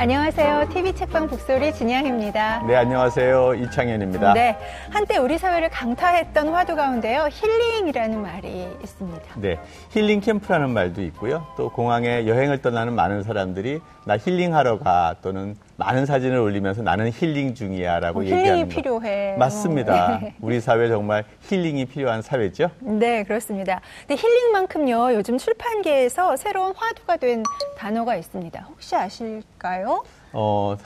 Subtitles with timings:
[0.00, 0.68] 안녕하세요.
[0.72, 2.62] TV 책방 북소리 진양입니다.
[2.68, 3.54] 네, 안녕하세요.
[3.54, 4.32] 이창현입니다.
[4.32, 4.56] 네,
[4.90, 7.28] 한때 우리 사회를 강타했던 화두 가운데요.
[7.32, 9.40] 힐링이라는 말이 있습니다.
[9.40, 9.58] 네,
[9.90, 11.44] 힐링 캠프라는 말도 있고요.
[11.56, 17.54] 또 공항에 여행을 떠나는 많은 사람들이 나 힐링하러 가 또는 많은 사진을 올리면서 나는 힐링
[17.54, 18.68] 중이야라고 어, 얘기하는 힐링이 거.
[18.68, 19.36] 필요해.
[19.38, 20.18] 맞습니다.
[20.20, 20.34] 네.
[20.40, 22.68] 우리 사회 정말 힐링이 필요한 사회죠.
[22.80, 23.80] 네, 그렇습니다.
[24.08, 27.44] 근데 힐링만큼요, 요즘 출판계에서 새로운 화두가 된
[27.76, 28.60] 단어가 있습니다.
[28.68, 30.02] 혹시 아실까요?
[30.32, 30.76] 어,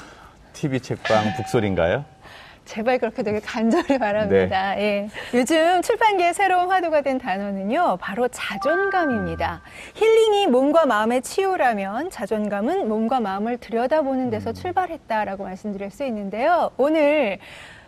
[0.52, 2.04] TV 책방 북소리인가요?
[2.64, 4.78] 제발 그렇게 되게 간절히 바랍니다.
[4.78, 5.08] 예.
[5.34, 9.62] 요즘 출판계의 새로운 화두가 된 단어는요, 바로 자존감입니다.
[9.94, 16.70] 힐링이 몸과 마음의 치유라면 자존감은 몸과 마음을 들여다보는 데서 출발했다라고 말씀드릴 수 있는데요.
[16.76, 17.38] 오늘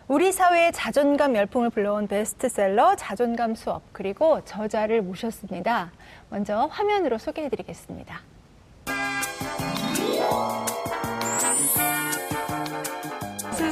[0.06, 5.92] 우리 사회의 자존감 열풍을 불러온 베스트셀러 자존감 수업 그리고 저자를 모셨습니다.
[6.28, 8.20] 먼저 화면으로 소개해드리겠습니다.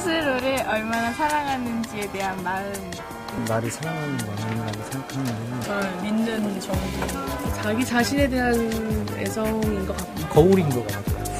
[0.02, 2.72] 스스로를 얼마나 사랑하는지에 대한 마음.
[3.46, 7.52] 나를 사랑하는 마음이라고 생각하는 잘 믿는 정도.
[7.62, 10.28] 자기 자신에 대한 애정인 것 같고.
[10.28, 11.31] 거울인 것 같아요.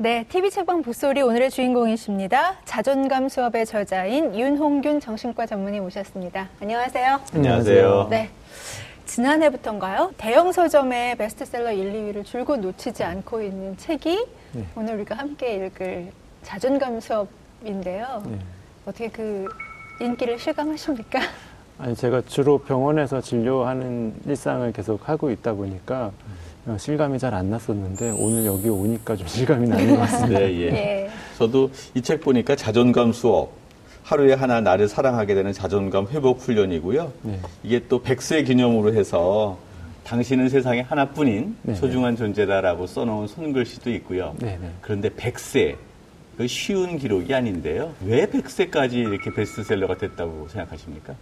[0.00, 2.54] 네, TV 책방 북소리 오늘의 주인공이십니다.
[2.64, 6.48] 자존감 수업의 저자인 윤홍균 정신과 전문의 모셨습니다.
[6.60, 7.20] 안녕하세요.
[7.34, 8.06] 안녕하세요.
[8.08, 8.30] 네.
[9.06, 10.12] 지난해부터인가요?
[10.16, 14.64] 대형 서점의 베스트셀러 1, 2위를 줄곧 놓치지 않고 있는 책이 네.
[14.76, 16.12] 오늘 우리가 함께 읽을
[16.44, 18.22] 자존감 수업인데요.
[18.24, 18.38] 네.
[18.86, 19.48] 어떻게 그
[20.00, 21.18] 인기를 실감하십니까?
[21.80, 26.12] 아니 제가 주로 병원에서 진료하는 일상을 계속 하고 있다 보니까 어,
[26.76, 30.40] 실감이 잘 안 났었는데 오늘 여기 오니까 좀 실감이 나는 것 같습니다.
[30.40, 30.62] 네, 예.
[30.72, 31.10] 예.
[31.38, 33.52] 저도 이 책 보니까 자존감 수업.
[34.02, 37.12] 하루에 하나 나를 사랑하게 되는 자존감 회복 훈련이고요.
[37.22, 37.38] 네.
[37.62, 39.58] 이게 또 백세 기념으로 해서
[40.04, 44.34] 당신은 세상에 하나뿐인 네, 소중한 존재다라고 써놓은 손글씨도 있고요.
[44.38, 44.70] 네, 네.
[44.80, 45.76] 그런데 백세,
[46.38, 47.92] 그 쉬운 기록이 아닌데요.
[48.06, 51.12] 왜 백세까지 이렇게 베스트셀러가 됐다고 생각하십니까?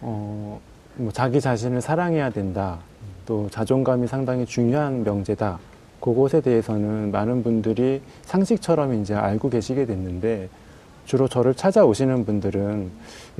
[0.00, 0.60] 어,
[0.96, 2.80] 뭐 자기 자신을 사랑해야 된다.
[3.26, 5.58] 또 자존감이 상당히 중요한 명제다.
[6.00, 10.48] 그것에 대해서는 많은 분들이 상식처럼 이제 알고 계시게 됐는데
[11.04, 12.90] 주로 저를 찾아오시는 분들은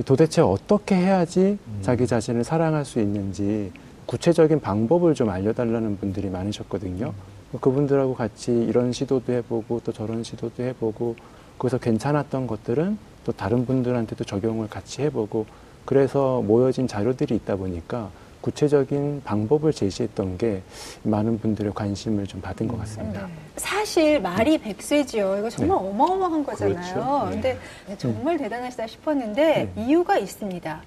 [0.05, 3.71] 도대체 어떻게 해야지 자기 자신을 사랑할 수 있는지
[4.05, 7.13] 구체적인 방법을 좀 알려달라는 분들이 많으셨거든요.
[7.59, 11.15] 그분들하고 같이 이런 시도도 해보고 또 저런 시도도 해보고
[11.57, 15.45] 거기서 괜찮았던 것들은 또 다른 분들한테도 적용을 같이 해보고
[15.85, 18.09] 그래서 모여진 자료들이 있다 보니까
[18.47, 20.61] 구체적인 방법을 제시했던 게
[21.03, 23.27] 많은 분들의 관심을 좀 받은 것 같습니다.
[23.57, 25.39] 사실 말이 백세지요.
[25.39, 26.93] 이거 정말 어마어마한 거잖아요.
[26.93, 27.25] 그렇죠.
[27.25, 27.31] 네.
[27.31, 30.81] 근데 정말 대단하시다 싶었는데 이유가 있습니다.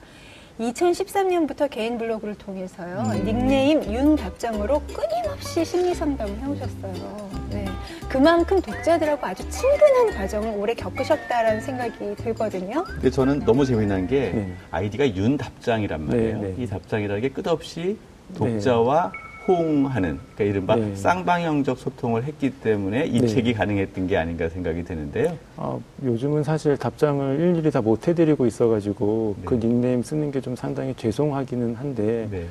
[0.61, 7.31] 2013년부터 개인 블로그를 통해서요 닉네임 윤 답장으로 끊임없이 심리 상담을 해오셨어요.
[7.51, 7.65] 네,
[8.09, 12.85] 그만큼 독자들하고 아주 친근한 과정을 오래 겪으셨다라는 생각이 들거든요.
[12.85, 14.53] 근데 저는 너무 재미난 게 네.
[14.71, 16.41] 아이디가 윤 답장이란 말이에요.
[16.41, 16.63] 네, 네.
[16.63, 17.97] 이 답장이라는 게 끝없이
[18.37, 19.13] 독자와
[19.51, 20.95] 호응하는 그러니까 이른바 네.
[20.95, 23.27] 쌍방형적 소통을 했기 때문에 이 네.
[23.27, 25.37] 책이 가능했던 게 아닌가 생각이 드는데요.
[25.57, 29.43] 아, 요즘은 사실 답장을 일일이 다 못 해드리고 있어가지고 네.
[29.47, 32.45] 그 닉네임 쓰는 게 좀 상당히 죄송하기는 한데 네.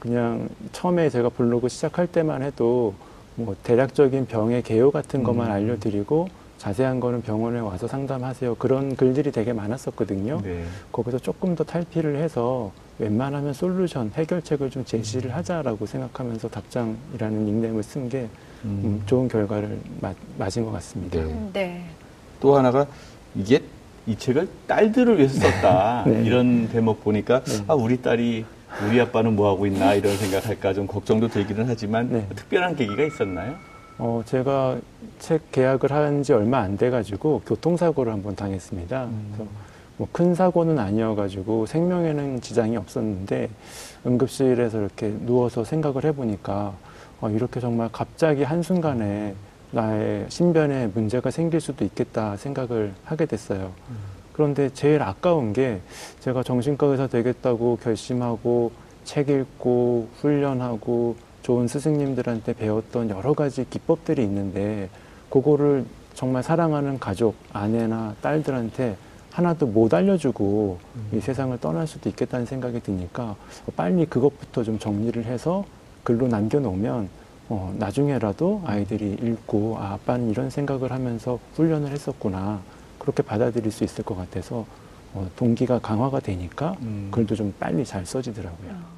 [0.00, 2.94] 그냥 처음에 제가 블로그 시작할 때만 해도
[3.34, 5.52] 뭐 대략적인 병의 개요 같은 것만 음.
[5.52, 6.28] 알려드리고
[6.58, 8.54] 자세한 거는 병원에 와서 상담하세요.
[8.56, 10.40] 그런 글들이 되게 많았었거든요.
[10.42, 10.64] 네.
[10.92, 18.28] 거기서 조금 더 탈피를 해서 웬만하면 솔루션, 해결책을 좀 제시를 하자라고 생각하면서 답장이라는 닉네임을 쓴게
[18.64, 21.18] 음, 좋은 결과를 맞, 맞은 것 같습니다.
[21.20, 21.50] 네.
[21.52, 21.84] 네.
[22.40, 22.86] 또 하나가
[23.34, 23.62] 이게
[24.06, 26.22] 이 책을 딸들을 위해서 썼다 네.
[26.24, 27.64] 이런 대목 보니까 네.
[27.68, 28.44] 아 우리 딸이
[28.86, 32.26] 우리 아빠는 뭐 하고 있나 이런 생각할까 좀 걱정도 되기는 하지만 네.
[32.34, 33.54] 특별한 계기가 있었나요?
[33.98, 34.78] 어, 제가
[35.18, 39.08] 책 계약을 한 지 얼마 안 돼가지고 교통사고를 한번 당했습니다.
[39.36, 39.50] 그래서
[39.96, 43.48] 뭐 큰 사고는 아니어가지고 생명에는 지장이 없었는데
[44.06, 46.74] 응급실에서 이렇게 누워서 생각을 해보니까
[47.20, 49.34] 어, 이렇게 정말 갑자기 한순간에
[49.72, 53.72] 나의 신변에 문제가 생길 수도 있겠다 생각을 하게 됐어요.
[54.32, 55.80] 그런데 제일 아까운 게
[56.20, 58.70] 제가 정신과 의사 되겠다고 결심하고
[59.04, 64.90] 책 읽고 훈련하고 좋은 스승님들한테 배웠던 여러 가지 기법들이 있는데
[65.30, 65.84] 그거를
[66.14, 68.96] 정말 사랑하는 가족, 아내나 딸들한테
[69.36, 70.78] 하나도 못 알려주고
[71.12, 73.36] 이 세상을 떠날 수도 있겠다는 생각이 드니까
[73.76, 75.66] 빨리 그것부터 좀 정리를 해서
[76.02, 77.10] 글로 남겨놓으면
[77.50, 82.60] 어, 나중에라도 아이들이 읽고 아, 아빠는 이런 생각을 하면서 훈련을 했었구나
[82.98, 84.64] 그렇게 받아들일 수 있을 것 같아서
[85.12, 87.08] 어, 동기가 강화가 되니까 음.
[87.10, 88.95] 글도 좀 빨리 잘 써지더라고요.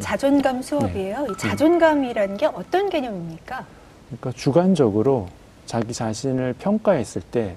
[0.00, 1.26] 자존감 수업이에요.
[1.30, 3.64] 이 자존감이라는 게 어떤 개념입니까?
[4.08, 5.28] 그러니까 주관적으로
[5.66, 7.56] 자기 자신을 평가했을 때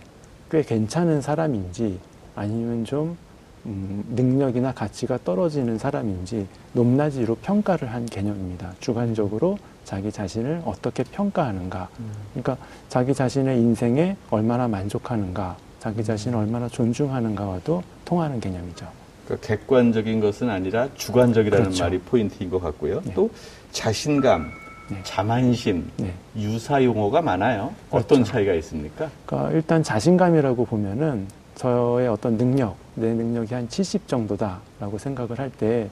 [0.52, 1.98] 꽤 괜찮은 사람인지
[2.36, 3.18] 아니면 좀
[3.66, 8.74] 음, 능력이나 가치가 떨어지는 사람인지 높낮이로 평가를 한 개념입니다.
[8.82, 11.88] 주관적으로 자기 자신을 어떻게 평가하는가.
[12.34, 12.58] 그러니까
[12.90, 18.88] 자기 자신의 인생에 얼마나 만족하는가, 자기 자신을 얼마나 존중하는가와도 통하는 개념이죠.
[19.32, 21.84] 그러니까 객관적인 것은 아니라 주관적이라는 그렇죠.
[21.84, 23.02] 말이 포인트인 것 같고요.
[23.06, 23.14] 네.
[23.14, 23.30] 또
[23.72, 24.52] 자신감,
[24.90, 24.98] 네.
[25.04, 26.14] 자만심, 네.
[26.38, 27.74] 유사 용어가 많아요.
[27.90, 28.24] 어떤 그렇죠.
[28.32, 29.10] 차이가 있습니까?
[29.26, 35.90] 그러니까 일단 자신감이라고 보면은 저의 어떤 능력, 내 능력이 한 70 정도다라고 생각을 할 때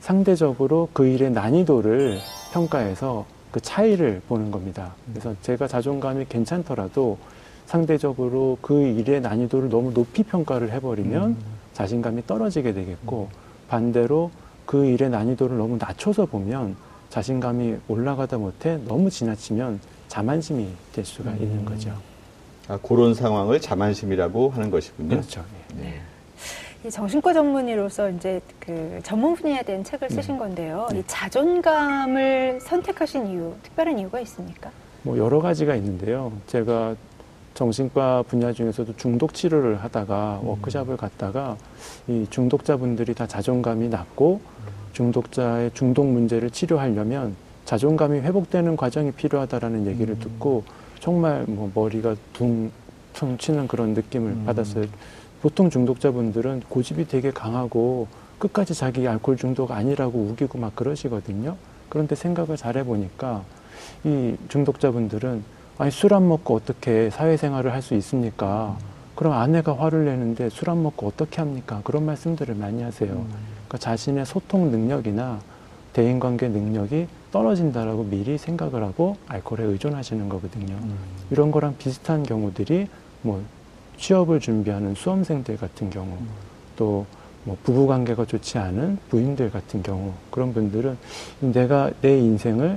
[0.00, 2.18] 상대적으로 그 일의 난이도를
[2.52, 4.94] 평가해서 그 차이를 보는 겁니다.
[5.10, 7.18] 그래서 제가 자존감이 괜찮더라도
[7.64, 11.36] 상대적으로 그 일의 난이도를 너무 높이 평가를 해버리면
[11.76, 13.28] 자신감이 떨어지게 되겠고
[13.68, 14.30] 반대로
[14.64, 16.74] 그 일의 난이도를 너무 낮춰서 보면
[17.10, 21.94] 자신감이 올라가다 못해 너무 지나치면 자만심이 될 수가 있는 거죠.
[22.68, 25.10] 아, 그런 상황을 자만심이라고 하는 것이군요.
[25.10, 25.44] 그렇죠.
[25.76, 25.82] 예.
[25.82, 26.00] 네.
[26.86, 30.88] 이 정신과 전문의로서 이제 그 전문 분야에 대한 책을 쓰신 건데요.
[30.94, 34.70] 이 자존감을 선택하신 이유, 특별한 이유가 있습니까?
[35.02, 36.32] 뭐 여러 가지가 있는데요.
[36.46, 36.96] 제가
[37.56, 41.56] 정신과 분야 중에서도 중독 치료를 하다가 워크숍을 갔다가
[42.06, 44.40] 이 중독자분들이 다 자존감이 낮고
[44.92, 50.64] 중독자의 중독 문제를 치료하려면 자존감이 회복되는 과정이 필요하다라는 얘기를 듣고
[51.00, 52.70] 정말 뭐 머리가 둥
[53.38, 54.84] 치는 그런 느낌을 받았어요.
[55.40, 58.06] 보통 중독자분들은 고집이 되게 강하고
[58.38, 61.56] 끝까지 자기 알코올 중독 아니라고 우기고 막 그러시거든요.
[61.88, 63.42] 그런데 생각을 잘 해보니까
[64.04, 68.76] 이 중독자분들은 아니 술 안 먹고 어떻게 사회생활을 할 수 있습니까?
[69.14, 71.80] 그럼 아내가 화를 내는데 술 안 먹고 어떻게 합니까?
[71.84, 73.08] 그런 말씀들을 많이 하세요.
[73.10, 75.40] 그러니까 자신의 소통 능력이나
[75.92, 80.76] 대인관계 능력이 떨어진다라고 미리 생각을 하고 알코올에 의존하시는 거거든요.
[81.30, 82.88] 이런 거랑 비슷한 경우들이
[83.22, 83.42] 뭐
[83.98, 86.16] 취업을 준비하는 수험생들 같은 경우
[86.76, 87.06] 또
[87.46, 90.98] 뭐 부부 관계가 좋지 않은 부인들 같은 경우 그런 분들은
[91.52, 92.76] 내가 내 인생을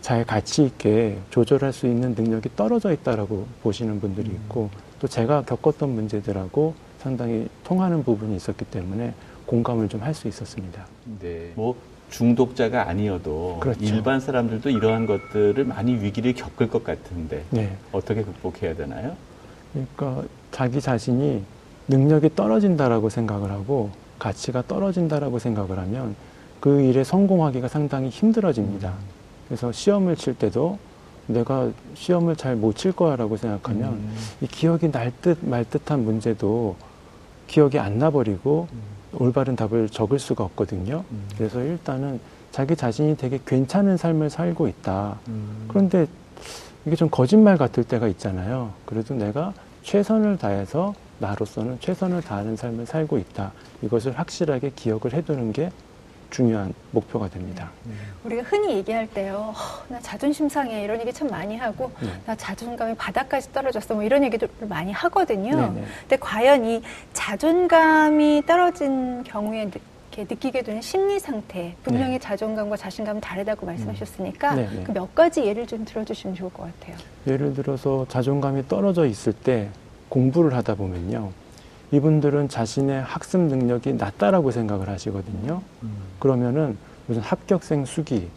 [0.00, 5.88] 잘 가치 있게 조절할 수 있는 능력이 떨어져 있다라고 보시는 분들이 있고 또 제가 겪었던
[5.90, 9.14] 문제들하고 상당히 통하는 부분이 있었기 때문에
[9.46, 10.86] 공감을 좀 할 수 있었습니다.
[11.20, 11.52] 네.
[11.54, 11.74] 뭐
[12.10, 13.84] 중독자가 아니어도 그렇죠.
[13.84, 17.76] 일반 사람들도 이러한 것들을 많이 위기를 겪을 것 같은데 네.
[17.92, 19.16] 어떻게 극복해야 되나요?
[19.72, 21.42] 그러니까 자기 자신이
[21.88, 26.14] 능력이 떨어진다라고 생각을 하고 가치가 떨어진다라고 생각을 하면
[26.58, 28.94] 그 일에 성공하기가 상당히 힘들어집니다.
[29.50, 30.78] 그래서 시험을 칠 때도
[31.26, 34.00] 내가 시험을 잘 못 칠 거야라고 생각하면
[34.40, 36.76] 이 기억이 날 듯 말 듯한 문제도
[37.48, 38.68] 기억이 안 나버리고
[39.12, 41.02] 올바른 답을 적을 수가 없거든요.
[41.36, 42.20] 그래서 일단은
[42.52, 45.18] 자기 자신이 되게 괜찮은 삶을 살고 있다.
[45.66, 46.06] 그런데
[46.86, 48.72] 이게 좀 거짓말 같을 때가 있잖아요.
[48.86, 49.52] 그래도 내가
[49.82, 53.50] 최선을 다해서 나로서는 최선을 다하는 삶을 살고 있다.
[53.82, 55.70] 이것을 확실하게 기억을 해두는 게
[56.30, 57.70] 중요한 목표가 됩니다.
[58.24, 62.08] 우리가 흔히 얘기할 때요, "허, 나 자존심 상해 이런 얘기 참 많이 하고 네.
[62.26, 65.56] 나 자존감이 바닥까지 떨어졌어 뭐 이런 얘기들 많이 하거든요.
[65.56, 65.84] 네네.
[66.00, 66.82] 근데 과연 이
[67.12, 69.78] 자존감이 떨어진 경우에 느,
[70.12, 72.18] 이렇게 느끼게 되는 심리 상태, 분명히 네.
[72.18, 74.82] 자존감과 자신감은 다르다고 말씀하셨으니까 네네.
[74.84, 76.96] 그몇 가지 예를 좀 들어주시면 좋을 것 같아요.
[77.28, 79.68] 예를 들어서 자존감이 떨어져 있을 때
[80.08, 81.30] 공부를 하다 보면요.
[81.92, 85.60] 이분들은 자신의 학습 능력이 낮다라고 생각을 하시거든요.
[86.18, 88.28] 그러면은 무슨 합격생 수기,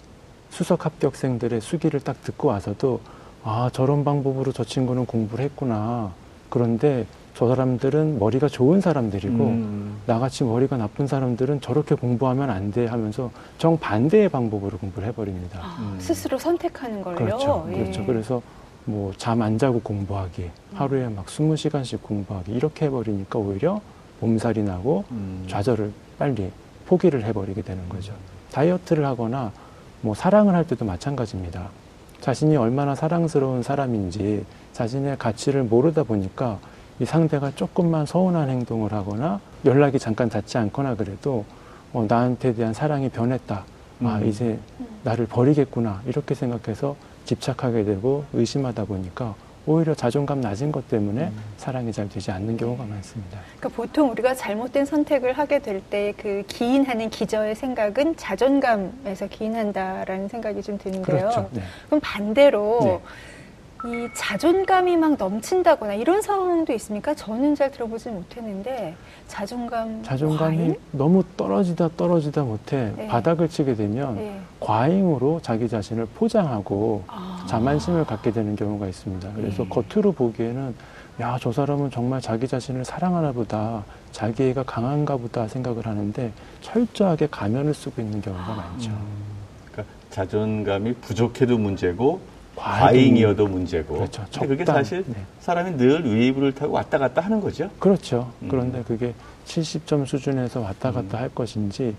[0.50, 3.00] 수석 합격생들의 수기를 딱 듣고 와서도
[3.43, 6.12] 아, 저런 방법으로 저 친구는 공부를 했구나.
[6.50, 7.05] 그런데
[7.36, 9.98] 저 사람들은 머리가 좋은 사람들이고 음.
[10.05, 15.60] 나같이 머리가 나쁜 사람들은 저렇게 공부하면 안 돼 하면서 정반대의 방법으로 공부를 해버립니다.
[15.62, 17.15] 아, 스스로 선택하는 걸요.
[17.17, 17.67] 그렇죠.
[17.72, 17.77] 예.
[17.79, 18.05] 그렇죠.
[18.05, 18.41] 그래서
[18.86, 23.82] 뭐 잠 안 자고 공부하기, 하루에 막 20시간씩 공부하기 이렇게 해버리니까 오히려
[24.20, 25.46] 몸살이 나고 음.
[25.48, 26.52] 좌절을 빨리
[26.86, 28.13] 포기를 해버리게 되는 거죠.
[28.52, 29.52] 다이어트를 하거나
[30.02, 31.70] 뭐 사랑을 할 때도 마찬가지입니다.
[32.22, 36.60] 자신이 얼마나 사랑스러운 사람인지 자신의 가치를 모르다 보니까
[37.00, 41.46] 이 상대가 조금만 서운한 행동을 하거나 연락이 잠깐 닿지 않거나 그래도
[41.92, 43.63] 어, 나한테 대한 사랑이 변했다.
[44.04, 44.28] 아, 음.
[44.28, 44.60] 이제
[45.04, 46.02] 나를 버리겠구나.
[46.06, 52.58] 이렇게 생각해서 집착하게 되고 의심하다 보니까 오히려 자존감 낮은 것 때문에 사랑이 잘 되지 않는
[52.58, 53.39] 경우가 많습니다.
[53.58, 60.62] 그러니까 보통 우리가 잘못된 선택을 하게 될 때 그 기인하는 기저의 생각은 자존감에서 기인한다라는 생각이
[60.62, 61.03] 좀 드는데요.
[61.03, 61.50] 그렇죠.
[61.53, 61.62] 네.
[61.88, 63.00] 그럼 반대로 네.
[63.86, 67.13] 이 자존감이 막 넘친다거나 이런 상황도 있습니까?
[67.13, 68.96] 저는 잘 들어보지 못했는데
[69.28, 70.75] 자존감 자존감이 과잉?
[70.92, 73.08] 너무 떨어지다 떨어지다 못해 네.
[73.08, 74.40] 바닥을 치게 되면 네.
[74.62, 77.46] 과잉으로 자기 자신을 포장하고 아.
[77.50, 79.34] 자만심을 갖게 되는 경우가 있습니다.
[79.36, 79.70] 그래서 네.
[79.70, 80.74] 겉으로 보기에는
[81.20, 83.84] 야, 저 사람은 정말 자기 자신을 사랑하나 보다.
[84.13, 88.92] 자기애가 강한가 보다 생각을 하는데 철저하게 가면을 쓰고 있는 경우가 많죠.
[89.72, 92.22] 그러니까 자존감이 부족해도 문제고
[92.55, 92.88] 과잉.
[92.88, 93.95] 과잉이어도 문제고.
[93.95, 94.24] 그렇죠.
[94.31, 94.65] 근데 그게.
[94.65, 95.15] 사실 네.
[95.39, 97.69] 사람이 늘 웨이브를 타고 왔다 갔다 하는 거죠.
[97.79, 98.31] 그렇죠.
[98.41, 98.48] 음.
[98.50, 99.13] 그런데 그게
[99.45, 101.95] 70점 수준에서 왔다 갔다 할 것인지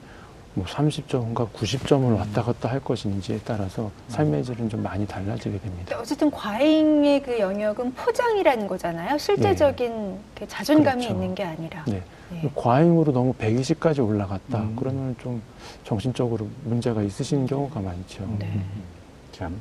[0.54, 5.98] 뭐 30점과 90점을 왔다 갔다 할 것인지에 따라서 삶의 질은 좀 많이 달라지게 됩니다.
[5.98, 9.18] 어쨌든 과잉의 그 영역은 포장이라는 거잖아요.
[9.18, 11.14] 실제적인 그 자존감이 그렇죠.
[11.20, 11.84] 있는 게 아니라.
[11.88, 12.00] 네.
[12.30, 12.50] 네.
[12.54, 14.58] 과잉으로 너무 120까지 올라갔다.
[14.60, 14.76] 음.
[14.78, 15.42] 그러면 좀
[15.82, 18.24] 정신적으로 문제가 있으신 경우가 많죠.
[18.38, 18.60] 네.
[19.32, 19.60] 참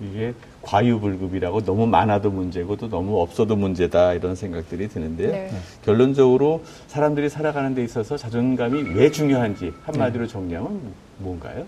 [0.00, 5.30] 이게 과유불급이라고 너무 많아도 문제고 또 너무 없어도 문제다 이런 생각들이 드는데요.
[5.30, 5.50] 네.
[5.84, 9.72] 결론적으로 사람들이 살아가는 데 있어서 자존감이 왜 중요한지 네.
[9.84, 10.80] 한마디로 정리하면
[11.18, 11.64] 뭔가요?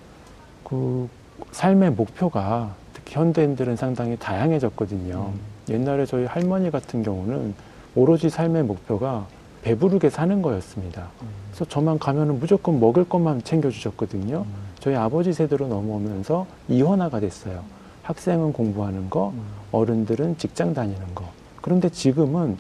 [0.65, 1.09] 그
[1.53, 5.33] 삶의 목표가 특히 현대인들은 상당히 다양해졌거든요.
[5.33, 5.41] 음.
[5.69, 7.55] 옛날에 저희 할머니 같은 경우는
[7.95, 9.27] 오로지 삶의 목표가
[9.63, 11.09] 배부르게 사는 거였습니다.
[11.51, 14.47] 그래서 저만 가면은 무조건 먹을 것만 챙겨주셨거든요.
[14.79, 17.65] 저희 아버지 세대로 넘어오면서 이원화가 됐어요.
[18.07, 19.33] 학생은 공부하는 거,
[19.73, 21.25] 어른들은 직장 다니는 거.
[21.61, 22.57] 그런데 지금은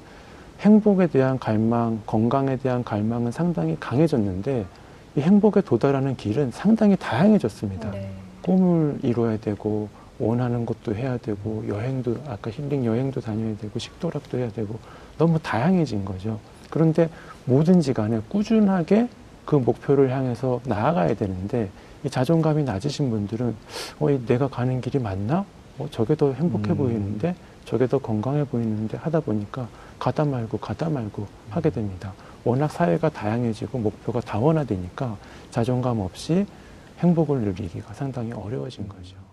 [0.61, 4.67] 행복에 대한 갈망, 건강에 대한 갈망은 상당히 강해졌는데
[5.15, 7.91] 이 행복에 도달하는 길은 상당히 다양해졌습니다.
[7.93, 8.11] 네.
[8.43, 9.89] 꿈을 이뤄야 되고
[10.19, 14.79] 원하는 것도 해야 되고 여행도 아까 힐링 여행도 다녀야 되고 식도락도 해야 되고
[15.17, 16.41] 너무 다양해진 거죠.
[16.71, 17.09] 그런데
[17.45, 19.09] 뭐든지 간에 꾸준하게
[19.45, 21.69] 그 목표를 향해서 나아가야 되는데 이
[22.09, 23.55] 자존감이 낮으신 분들은
[24.01, 25.45] 어, 이 내가 가는 길이 맞나?
[25.79, 26.77] 어, 저게 더 행복해 음.
[26.77, 27.35] 보이는데
[27.65, 32.13] 저게 더 건강해 보이는데 하다 보니까 가다 말고 가다 말고 하게 됩니다.
[32.45, 35.17] 워낙 사회가 다양해지고 목표가 다원화되니까
[35.51, 36.47] 자존감 없이
[37.01, 39.26] 행복을 누리기가 상당히 어려워진 거죠.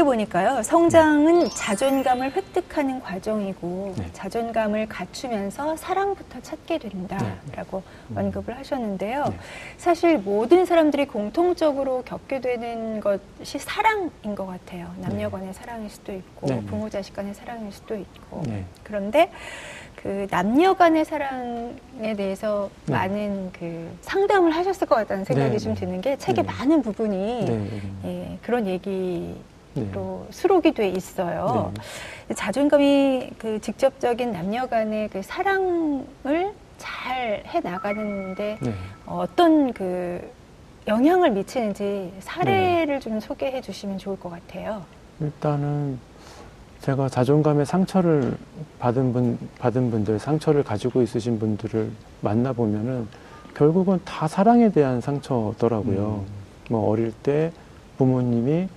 [0.00, 0.62] 어, 책에 보니까요.
[0.62, 4.06] 성장은 자존감을 획득하는 과정이고 네.
[4.12, 7.82] 자존감을 갖추면서 사랑부터 찾게 된다라고
[8.14, 9.24] 언급을 하셨는데요.
[9.24, 9.36] 네.
[9.76, 14.90] 사실 모든 사람들이 공통적으로 겪게 되는 것이 사랑인 것 같아요.
[14.98, 16.60] 남녀 간의 사랑일 수도 있고 네.
[16.66, 18.64] 부모 자식 간의 사랑일 수도 있고 네.
[18.82, 19.30] 그런데
[19.96, 22.94] 그 남녀 간의 사랑에 대해서 네.
[22.94, 25.80] 많은 그 상담을 하셨을 것 같다는 생각이 네, 좀 네.
[25.80, 26.50] 드는 게 책의 네.
[26.50, 27.68] 많은 부분이 네.
[28.04, 29.36] 예, 그런 얘기
[29.76, 30.32] 로 네.
[30.32, 31.72] 수록이 돼 있어요.
[32.34, 36.04] 자존감이 그 직접적인 남녀 간의 그 사랑을
[36.78, 38.74] 잘 해 나가는데 네.
[39.06, 40.20] 어떤 그
[40.88, 44.82] 영향을 미치는지 사례를 좀 소개해 주시면 좋을 것 같아요.
[45.20, 45.98] 일단은
[46.80, 48.36] 제가 자존감의 상처를
[48.78, 51.90] 받은 분, 받은 분들, 상처를 가지고 있으신 분들을
[52.22, 53.06] 만나 보면은
[53.54, 56.24] 결국은 다 사랑에 대한 상처더라고요.
[56.70, 57.52] 뭐 어릴 때
[57.98, 58.68] 부모님이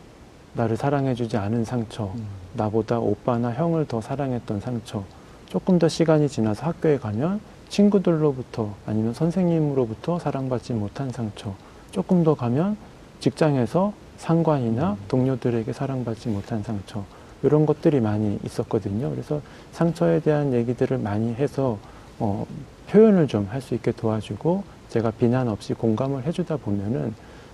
[0.54, 2.12] 나를 사랑해주지 않은 상처,
[2.54, 5.04] 나보다 오빠나 형을 더 사랑했던 상처,
[5.48, 11.54] 조금 더 시간이 지나서 학교에 가면 친구들로부터 아니면 선생님으로부터 사랑받지 못한 상처,
[11.92, 12.78] 조금 더 가면
[13.20, 17.04] 직장에서 상관이나 동료들에게 사랑받지 못한 상처,
[17.42, 19.10] 이런 것들이 많이 있었거든요.
[19.10, 19.42] 그래서
[19.72, 21.78] 상처에 대한 얘기들을 많이 해서
[22.20, 22.46] 어,
[22.90, 27.14] 표현을 좀 할 수 있게 도와주고 제가 비난 없이 공감을 해주다 보면은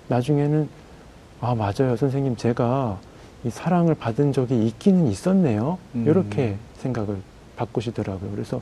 [0.09, 0.67] 나중에는
[1.41, 2.97] 아 맞아요 선생님 제가
[3.45, 6.05] 이 사랑을 받은 적이 있기는 있었네요 음.
[6.05, 7.17] 이렇게 생각을
[7.55, 8.61] 바꾸시더라고요 그래서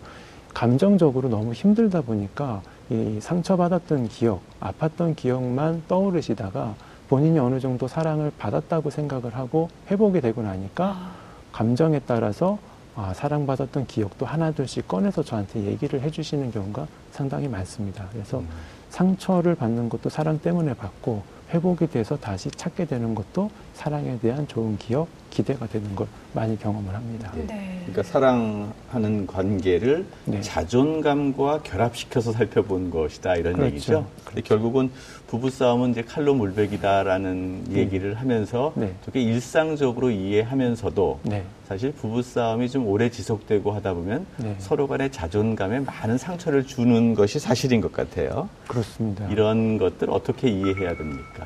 [0.54, 6.74] 감정적으로 너무 힘들다 보니까 이 상처받았던 기억, 아팠던 기억만 떠오르시다가
[7.10, 11.12] 본인이 어느 정도 사랑을 받았다고 생각을 하고 회복이 되고 나니까
[11.52, 12.58] 감정에 따라서
[12.96, 18.08] 아, 사랑받았던 기억도 하나둘씩 꺼내서 저한테 얘기를 해주시는 경우가 상당히 많습니다.
[18.12, 18.48] 그래서 음.
[18.90, 21.22] 상처를 받는 것도 사랑 때문에 받고
[21.54, 26.96] 회복이 돼서 다시 찾게 되는 것도 사랑에 대한 좋은 기억, 기대가 되는 걸 많이 경험을
[26.96, 27.32] 합니다.
[27.36, 27.80] 네.
[27.86, 30.42] 그러니까 사랑하는 관계를 네.
[30.42, 33.72] 자존감과 결합시켜서 살펴본 것이다 이런 그렇죠.
[33.72, 34.08] 얘기죠.
[34.26, 34.90] 근데 결국은
[35.28, 38.96] 부부 싸움은 이제 칼로 물베기다라는 얘기를 하면서 네.
[39.06, 41.44] 되게 일상적으로 이해하면서도 네.
[41.68, 44.56] 사실 부부 싸움이 좀 오래 지속되고 하다 보면 네.
[44.58, 48.50] 서로 간의 자존감에 많은 상처를 주는 것이 사실인 것 같아요.
[48.68, 49.28] 그렇습니다.
[49.28, 51.46] 이런 것들 어떻게 이해해야 됩니까?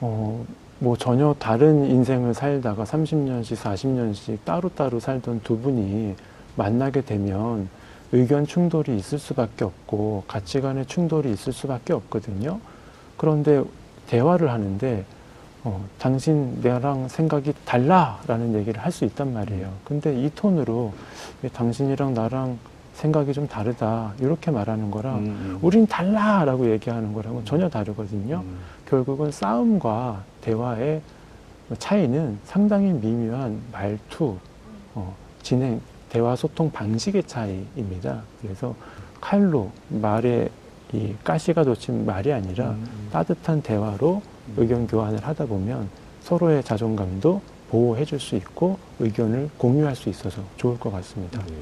[0.00, 0.44] 어,
[0.82, 6.16] 뭐 전혀 다른 인생을 살다가 30년씩, 40년씩 따로따로 살던 두 분이
[6.56, 7.68] 만나게 되면
[8.10, 12.58] 의견 충돌이 있을 수밖에 없고 가치 관의 충돌이 있을 수밖에 없거든요.
[13.16, 13.62] 그런데
[14.08, 15.04] 대화를 하는데
[15.62, 19.70] 어, 당신 나랑 생각이 달라라는 얘기를 할 수 있단 말이에요.
[19.84, 20.92] 근데 이 톤으로
[21.42, 22.58] 왜 당신이랑 나랑
[22.94, 25.58] 생각이 좀 다르다 이렇게 말하는 거랑 음, 음.
[25.62, 28.42] 우린 달라라고 얘기하는 거랑은 전혀 다르거든요.
[28.44, 28.58] 음.
[28.88, 31.00] 결국은 싸움과 대화의
[31.78, 34.36] 차이는 상당히 미묘한 말투,
[34.94, 35.80] 어, 진행,
[36.10, 38.22] 대화 소통 방식의 차이입니다.
[38.42, 38.74] 그래서
[39.20, 40.48] 칼로 말에
[40.92, 44.20] 이 가시가 돋친 말이 아니라 음, 따뜻한 대화로
[44.58, 45.88] 의견 교환을 하다 보면
[46.20, 51.42] 서로의 자존감도 보호해 줄 수 있고 의견을 공유할 수 있어서 좋을 것 같습니다.
[51.46, 51.54] 네.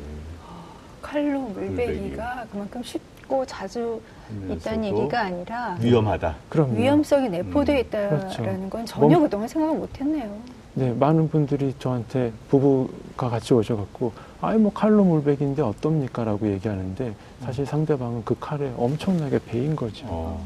[1.00, 6.34] 칼로 물베기가 물베기가 그만큼 쉽 고 자주 있다는 그러면서도 얘기가 아니라 위험하다.
[6.48, 8.68] 그럼 위험성이 내포되어 음, 있다라는 그렇죠.
[8.70, 10.36] 건 전혀 몸- 그동안 생각을 못했네요.
[10.74, 16.24] 네, 많은 분들이 저한테 부부가 같이 오셔갖고, 아이, 뭐, 칼로 물백인데 어떻습니까?
[16.24, 20.06] 라고 얘기하는데, 사실 상대방은 그 칼에 엄청나게 베인 거죠.
[20.08, 20.42] 어.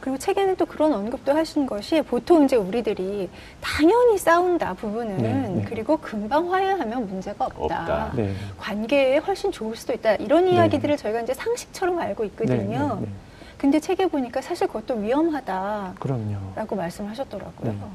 [0.00, 3.28] 그리고 책에는 또 그런 언급도 하신 것이 보통 이제 우리들이
[3.60, 5.64] 당연히 싸운다 부부는 네, 네.
[5.68, 7.62] 그리고 금방 화해하면 문제가 없다.
[7.62, 8.12] 없다.
[8.16, 8.34] 네.
[8.58, 10.16] 관계에 훨씬 좋을 수도 있다.
[10.16, 12.78] 이런 이야기들을 저희가 이제 상식처럼 알고 있거든요.
[12.78, 13.08] 네, 네, 네.
[13.58, 16.36] 근데 책에 보니까 사실 그것도 위험하다라고 그럼요.
[16.76, 17.90] 말씀하셨더라고요.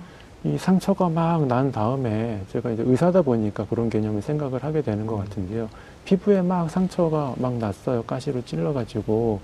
[0.47, 0.53] 네.
[0.55, 5.17] 이 상처가 막 난 다음에 제가 이제 의사다 보니까 그런 개념을 생각을 하게 되는 것
[5.17, 5.69] 같은데요.
[6.05, 8.03] 피부에 막 상처가 막 났어요.
[8.03, 9.39] 가시로 찔러가지고.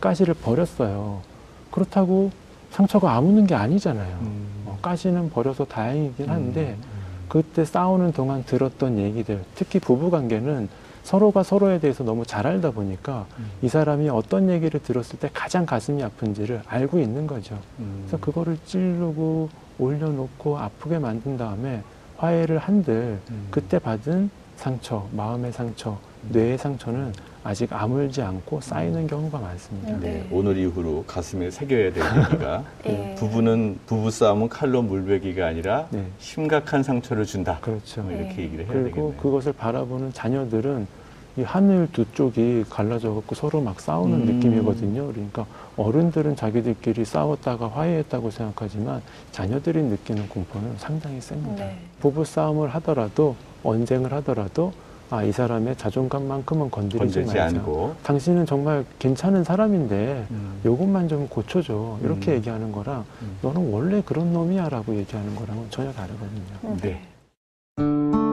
[0.00, 1.20] 가시를 버렸어요.
[1.72, 2.30] 그렇다고
[2.70, 4.18] 상처가 아무는 게 아니잖아요.
[4.22, 4.46] 음.
[4.66, 6.76] 어, 가시는 버려서 다행이긴 한데,
[7.28, 10.68] 그때 싸우는 동안 들었던 얘기들, 특히 부부 관계는
[11.02, 13.26] 서로가 서로에 대해서 너무 잘 알다 보니까
[13.62, 17.58] 이 사람이 어떤 얘기를 들었을 때 가장 가슴이 아픈지를 알고 있는 거죠.
[17.80, 18.04] 음.
[18.06, 19.48] 그래서 그거를 찌르고
[19.80, 21.82] 올려놓고 아프게 만든 다음에
[22.18, 23.48] 화해를 한들 음.
[23.50, 27.12] 그때 받은 상처, 마음의 상처, 뇌의 상처는
[27.42, 29.92] 아직 아물지 않고 쌓이는 경우가 많습니다.
[29.92, 30.00] 음.
[30.00, 30.28] 네, 네.
[30.30, 33.14] 오늘 이후로 가슴에 새겨야 될 얘기가 예.
[33.18, 36.04] 부부는 부부 싸움은 칼로 물베기가 아니라 네.
[36.18, 37.58] 심각한 상처를 준다.
[37.62, 38.02] 그렇죠.
[38.02, 38.42] 뭐 이렇게 네.
[38.42, 39.14] 얘기를 해야 그리고 되겠네요.
[39.14, 40.86] 그것을 바라보는 자녀들은
[41.36, 44.36] 이 하늘 두 쪽이 갈라져 갖고 서로 막 싸우는 음.
[44.36, 45.06] 느낌이거든요.
[45.12, 49.00] 그러니까 어른들은 자기들끼리 싸웠다가 화해했다고 생각하지만
[49.32, 51.64] 자녀들이 느끼는 공포는 상당히 셉니다.
[51.64, 51.78] 네.
[52.00, 54.72] 부부 싸움을 하더라도 언쟁을 하더라도
[55.10, 57.46] 아, 이 사람의 자존감만큼은 건드리지, 말자.
[57.46, 60.60] 않고 당신은 정말 괜찮은 사람인데 음.
[60.64, 61.98] 요것만 좀 고쳐줘.
[62.02, 62.36] 이렇게 음.
[62.36, 63.36] 얘기하는 거랑 음.
[63.42, 66.78] 너는 원래 그런 놈이야 라고 얘기하는 거랑은 전혀 다르거든요.
[67.78, 68.29] 음,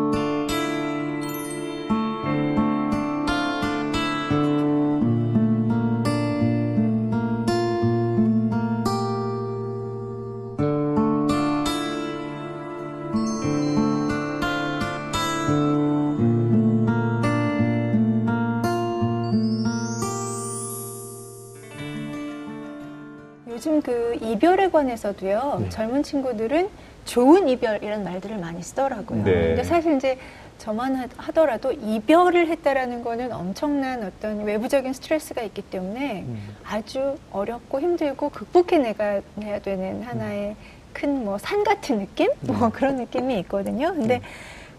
[23.82, 25.58] 그 이별에 관해서도요.
[25.62, 25.70] 네.
[25.70, 26.70] 젊은 친구들은
[27.06, 29.24] 좋은 이별이라는 말들을 많이 쓰더라고요.
[29.24, 29.32] 네.
[29.32, 30.18] 근데 사실 이제
[30.58, 36.56] 저만 하- 하더라도 이별을 했다라는 거는 엄청난 어떤 외부적인 스트레스가 있기 때문에 음.
[36.66, 40.56] 아주 어렵고 힘들고 극복해내야 내야 되는 하나의
[40.94, 42.32] 큰뭐 산 같은 느낌?
[42.42, 43.94] 뭐 그런 느낌이 있거든요.
[43.94, 44.20] 근데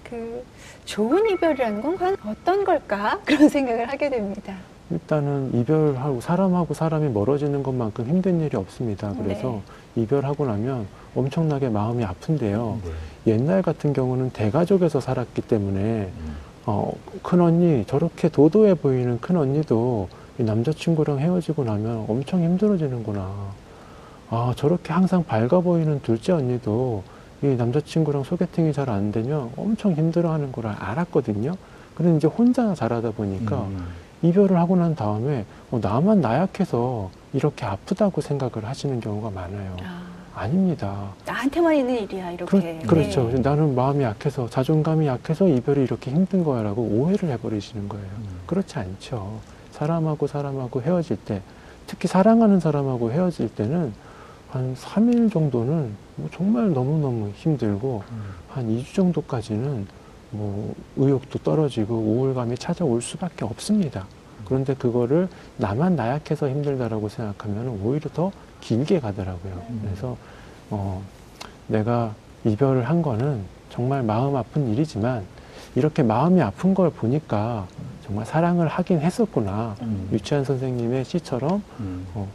[0.03, 0.45] 그
[0.85, 3.21] 좋은 이별이라는 건 과연 어떤 걸까?
[3.25, 4.57] 그런 생각을 하게 됩니다.
[4.90, 9.12] 일단은 이별하고 사람하고 사람이 멀어지는 것만큼 힘든 일이 없습니다.
[9.22, 9.61] 그래서
[9.96, 12.79] 이별하고 나면 엄청나게 마음이 아픈데요.
[13.24, 13.33] 네.
[13.33, 16.37] 옛날 같은 경우는 대가족에서 살았기 때문에 음.
[16.66, 23.29] 어, 큰 언니 저렇게 도도해 보이는 큰 언니도 이 남자친구랑 헤어지고 나면 엄청 힘들어지는구나.
[24.31, 27.03] 아 저렇게 항상 밝아 보이는 둘째 언니도
[27.42, 31.53] 이 남자친구랑 소개팅이 잘 안 되면 엄청 힘들어하는 걸 알았거든요.
[31.94, 33.87] 그런데 이제 혼자 자라다 보니까 음.
[34.22, 39.76] 이별을 하고 난 다음에 어, 나만 나약해서 이렇게 아프다고 생각을 하시는 경우가 많아요.
[39.83, 40.02] 아,
[40.35, 41.11] 아닙니다.
[41.26, 42.78] 나한테만 있는 일이야 이렇게.
[42.87, 43.40] 그렇, 죠 네.
[43.40, 48.07] 나는 마음이 약해서 자존감이 약해서 이별이 이렇게 힘든 거야라고 오해를 해버리시는 거예요.
[48.46, 49.40] 그렇지 않죠.
[49.72, 51.42] 사람하고 사람하고 헤어질 때,
[51.87, 53.92] 특히 사랑하는 사람하고 헤어질 때는
[54.50, 58.02] 한 3일 정도는 뭐 정말 너무너무 힘들고
[58.48, 59.87] 한 2주 정도까지는
[60.31, 64.07] 뭐 의욕도 떨어지고 우울감이 찾아올 수밖에 없습니다.
[64.45, 69.62] 그런데 그거를 나만 나약해서 힘들다라고 생각하면 오히려 더 길게 가더라고요.
[69.83, 70.17] 그래서
[70.71, 71.03] 어,
[71.67, 72.14] 내가
[72.45, 75.25] 이별을 한 거는 정말 마음 아픈 일이지만
[75.75, 77.67] 이렇게 마음이 아픈 걸 보니까
[78.05, 79.77] 정말 사랑을 하긴 했었구나.
[79.83, 80.09] 음.
[80.12, 82.07] 유치한 선생님의 시처럼 음.
[82.14, 82.27] 어,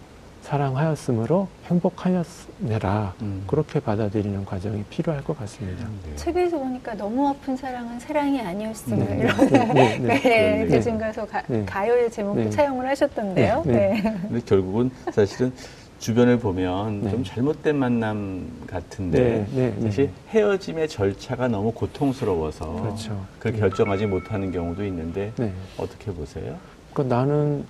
[0.43, 3.13] 사랑하였으므로 행복하였네라.
[3.21, 3.43] 음.
[3.47, 5.87] 그렇게 받아들이는 과정이 필요할 것 같습니다.
[6.05, 6.15] 네.
[6.15, 9.19] 책에서 보니까 너무 아픈 사랑은 사랑이 아니었음을 네.
[9.19, 9.37] 이런
[9.73, 10.67] 네, 네, 네, 네.
[10.67, 11.63] 대중가서 가, 네.
[11.65, 12.49] 가요의 제목도 네.
[12.49, 13.63] 차용을 하셨던데요.
[13.65, 14.01] 네, 네.
[14.01, 14.01] 네.
[14.01, 15.53] 근데 결국은 사실은
[15.99, 17.11] 주변을 보면 네.
[17.11, 19.81] 좀 잘못된 만남 같은데 네, 네, 네.
[19.81, 23.25] 사실 헤어짐의 절차가 너무 고통스러워서 그렇죠.
[23.39, 25.53] 그걸 결정하지 못하는 경우도 있는데 네.
[25.77, 26.57] 어떻게 보세요?
[26.91, 27.63] 그러니까 나는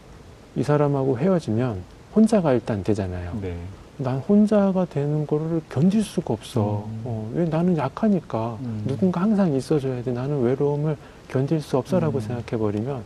[0.56, 3.38] 이 사람하고 헤어지면 혼자가 일단 되잖아요.
[3.41, 3.56] 네.
[3.97, 6.86] 난 혼자가 되는 거를 견딜 수가 없어.
[6.88, 7.02] 음.
[7.06, 8.84] 어, 왜 나는 약하니까 음.
[8.88, 10.12] 누군가 항상 있어줘야 돼.
[10.12, 10.97] 나는 외로움을
[11.28, 12.21] 견딜 수 없어라고 음.
[12.21, 13.04] 생각해버리면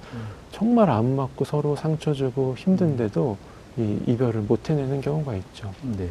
[0.51, 3.37] 정말 안 맞고 서로 상처 주고 힘든데도
[3.77, 5.71] 이 이별을 못 해내는 경우가 있죠.
[5.97, 6.09] 네.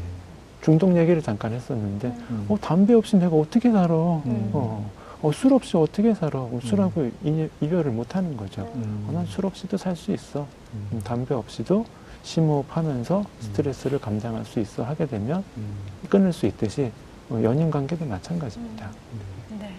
[0.63, 2.47] 중독 얘기를 잠깐 했었는데, 음.
[2.49, 3.95] 어, 담배 없이 내가 어떻게 살아?
[3.95, 4.51] 음.
[4.53, 4.91] 어,
[5.23, 6.41] 어, 술 없이 어떻게 살아?
[6.41, 8.63] 어, 술하고 이, 이별을 못 하는 거죠.
[8.75, 9.07] 음.
[9.09, 10.41] 어, 난술 없이도 살 수 있어.
[10.75, 10.89] 음.
[10.93, 11.85] 음, 담배 없이도
[12.27, 15.77] 심호흡하면서 스트레스를 감당할 수 있어 하게 되면 음.
[16.11, 16.91] 끊을 수 있듯이
[17.31, 18.91] 어, 연인 관계도 마찬가지입니다.
[19.59, 19.73] 네.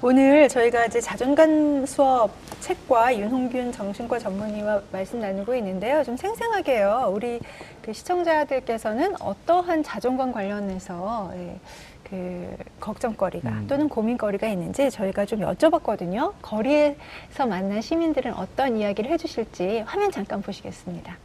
[0.00, 6.02] 오늘 저희가 이제 자존감 수업 책과 윤홍균 정신과 전문의와 말씀 나누고 있는데요.
[6.04, 7.12] 좀 생생하게요.
[7.14, 7.40] 우리
[7.82, 11.60] 그 시청자들께서는 어떠한 자존감 관련해서 예,
[12.04, 13.66] 그 걱정거리가 음.
[13.68, 16.32] 또는 고민거리가 있는지 저희가 좀 여쭤봤거든요.
[16.40, 21.16] 거리에서 만난 시민들은 어떤 이야기를 해주실지 화면 잠깐 보시겠습니다.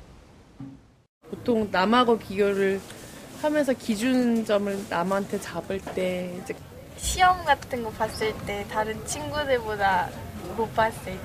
[1.35, 2.79] 보통 남하고 비교를
[3.41, 6.55] 하면서 기준점을 남한테 잡을 때 이제
[6.97, 10.09] 시험 같은 거 봤을 때 다른 친구들보다
[10.55, 11.17] 못 봤을 때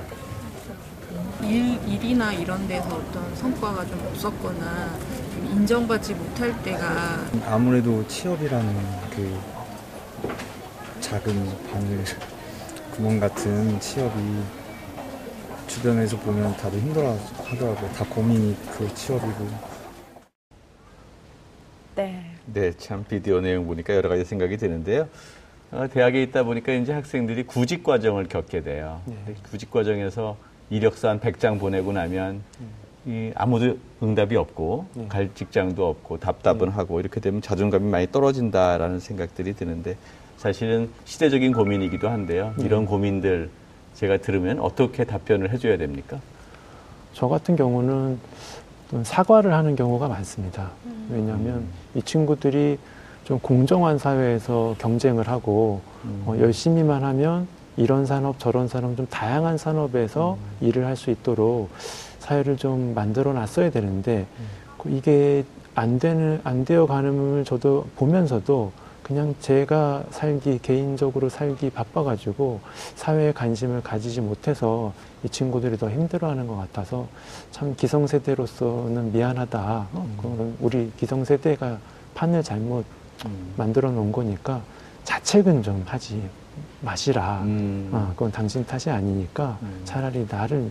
[1.47, 4.99] 일, 일이나 이런 데서 어떤 성과가 좀 없었거나
[5.33, 9.41] 좀 인정받지 못할 때가 아무래도 취업이라는 그
[11.01, 12.05] 작은 바늘
[12.95, 14.43] 구멍 같은 취업이
[15.67, 17.93] 주변에서 보면 다들 힘들어 하더라고요.
[17.93, 19.70] 다 고민이 그 취업이고.
[22.53, 22.61] 네.
[22.61, 25.09] 네, 참 비디오 내용 보니까 여러 가지 생각이 드는데요.
[25.73, 29.01] 어, 대학에 있다 보니까 이제 학생들이 구직 과정을 겪게 돼요.
[29.07, 29.35] 네.
[29.51, 30.37] 구직 과정에서
[30.69, 32.43] 이력서 한 100장 보내고 나면
[33.07, 35.07] 이 아무도 응답이 없고 네.
[35.09, 39.97] 갈 직장도 없고 답답은 하고 이렇게 되면 자존감이 많이 떨어진다라는 생각들이 드는데
[40.37, 42.55] 사실은 시대적인 고민이기도 한데요.
[42.57, 42.65] 네.
[42.65, 43.51] 이런 고민들
[43.95, 46.21] 제가 들으면 어떻게 답변을 해줘야 됩니까?
[47.13, 48.19] 저 같은 경우는
[48.91, 50.71] 좀 사과를 하는 경우가 많습니다.
[51.13, 52.79] 왜냐하면 이 친구들이
[53.25, 56.23] 좀 공정한 사회에서 경쟁을 하고 음.
[56.27, 57.47] 어, 열심히만 하면
[57.77, 61.71] 이런 산업 저런 산업 좀 다양한 산업에서 일을 할 수 있도록
[62.19, 64.27] 사회를 좀 만들어 놨어야 되는데
[64.79, 65.45] 그 이게
[65.75, 68.73] 안 되는 안 되어 가는 저도 보면서도
[69.11, 72.61] 그냥 제가 살기 개인적으로 살기 바빠가지고
[72.95, 74.93] 사회에 관심을 가지지 못해서
[75.25, 77.09] 이 친구들이 더 힘들어하는 것 같아서
[77.51, 79.89] 참 기성세대로서는 미안하다.
[79.93, 81.79] 어, 그거는 우리 기성세대가
[82.15, 82.85] 판을 잘못
[83.27, 83.53] 음.
[83.57, 84.63] 만들어 놓은 거니까
[85.03, 86.23] 자책은 좀 하지
[86.81, 87.41] 마시라.
[87.43, 87.91] 음.
[87.93, 89.81] 아, 그건 당신 탓이 아니니까 음.
[89.83, 90.71] 차라리 나를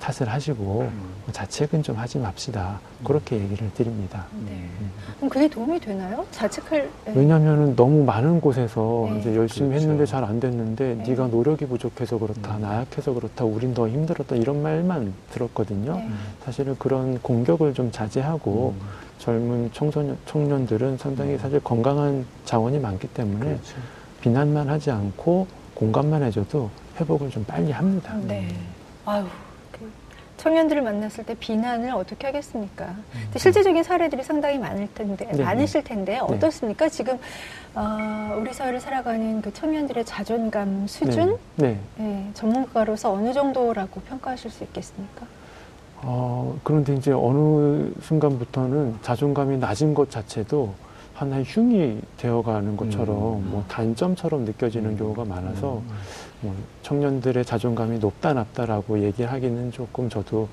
[0.00, 1.10] 탓을 하시고 음.
[1.30, 2.80] 자책은 좀 하지 맙시다.
[3.04, 4.26] 그렇게 얘기를 드립니다.
[4.46, 4.68] 네.
[5.16, 6.26] 그럼 그게 도움이 되나요?
[6.32, 7.12] 자책할 네.
[7.14, 9.20] 왜냐하면 너무 많은 곳에서 네.
[9.20, 9.82] 이제 열심히 그렇죠.
[9.82, 11.04] 했는데 잘 안 됐는데 네.
[11.04, 11.14] 네.
[11.14, 12.62] 가 노력이 부족해서 그렇다, 음.
[12.62, 15.96] 나약해서 그렇다, 우린 더 힘들었다 이런 말만 들었거든요.
[15.96, 16.08] 네.
[16.44, 18.86] 사실은 그런 공격을 좀 자제하고 음.
[19.18, 23.76] 젊은 청소년 청년들은 상당히 사실 건강한 자원이 많기 때문에 그렇죠.
[24.22, 28.14] 비난만 하지 않고 공감만 해줘도 회복을 좀 빨리 합니다.
[28.26, 28.48] 네.
[29.04, 29.28] 아유, 그
[30.40, 32.94] 청년들을 만났을 때 비난을 어떻게 하겠습니까?
[33.12, 36.88] 근데 실제적인 사례들이 상당히 많을 텐데, 네, 많으실 텐데, 어떻습니까?
[36.88, 37.18] 지금,
[37.74, 41.36] 어, 우리 사회를 살아가는 그 청년들의 자존감 수준?
[41.56, 41.68] 네.
[41.68, 41.78] 네.
[41.98, 45.26] 네, 전문가로서 어느 정도라고 평가하실 수 있겠습니까?
[45.96, 50.72] 어, 그런데 이제 어느 순간부터는 자존감이 낮은 것 자체도
[51.12, 53.48] 하나의 흉이 되어가는 것처럼 음.
[53.50, 55.82] 뭐 단점처럼 느껴지는 경우가 많아서
[56.40, 60.48] 뭐 청년들의 자존감이 높다 낮다라고 얘기하기는 조금 저도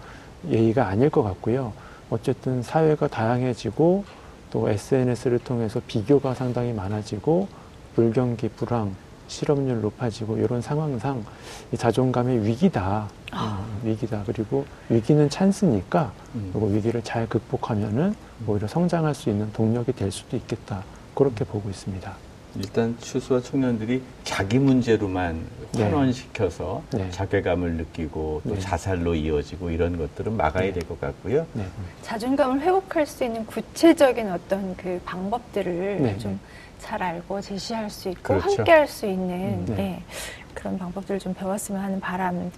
[0.50, 1.74] 예의가 아닐 것 같고요.
[2.10, 4.06] 어쨌든 사회가 다양해지고
[4.52, 7.48] 또 SNS를 통해서 비교가 상당히 많아지고
[7.96, 8.96] 불경기, 불황,
[9.28, 11.26] 실업률 높아지고 이런 상황상
[11.72, 13.10] 이 자존감의 위기다.
[13.34, 14.24] 음, 위기다.
[14.26, 16.50] 그리고 위기는 찬스니까 음.
[16.54, 20.84] 그리고 위기를 잘 극복하면은 오히려 성장할 수 있는 동력이 될 수도 있겠다.
[21.14, 22.16] 그렇게 보고 있습니다.
[22.56, 25.57] 일단 추수와 청년들이 자기 문제로만 네.
[25.76, 27.10] 환원시켜서 네.
[27.12, 28.60] 자괴감을 느끼고 또 네.
[28.60, 31.46] 자살로 이어지고 이런 것들은 막아야 될 것 같고요.
[31.54, 31.66] 네.
[32.02, 36.18] 자존감을 회복할 수 있는 구체적인 어떤 그 방법들을 네.
[36.18, 38.58] 좀잘 알고 제시할 수 있고 그렇죠.
[38.58, 39.76] 함께 할 수 있는 네.
[39.80, 40.04] 예,
[40.54, 42.50] 그런 방법들을 좀 배웠으면 하는 바람이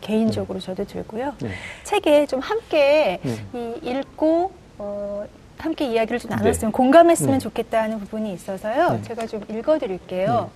[0.00, 1.34] 개인적으로 저도 들고요.
[1.40, 1.50] 네.
[1.84, 3.44] 책에 좀 함께 네.
[3.54, 5.24] 이 읽고 어,
[5.58, 6.36] 함께 이야기를 좀 네.
[6.36, 7.38] 나눴으면 공감했으면 네.
[7.38, 8.92] 좋겠다 하는 부분이 있어서요.
[8.92, 9.02] 네.
[9.02, 10.50] 제가 좀 읽어드릴게요.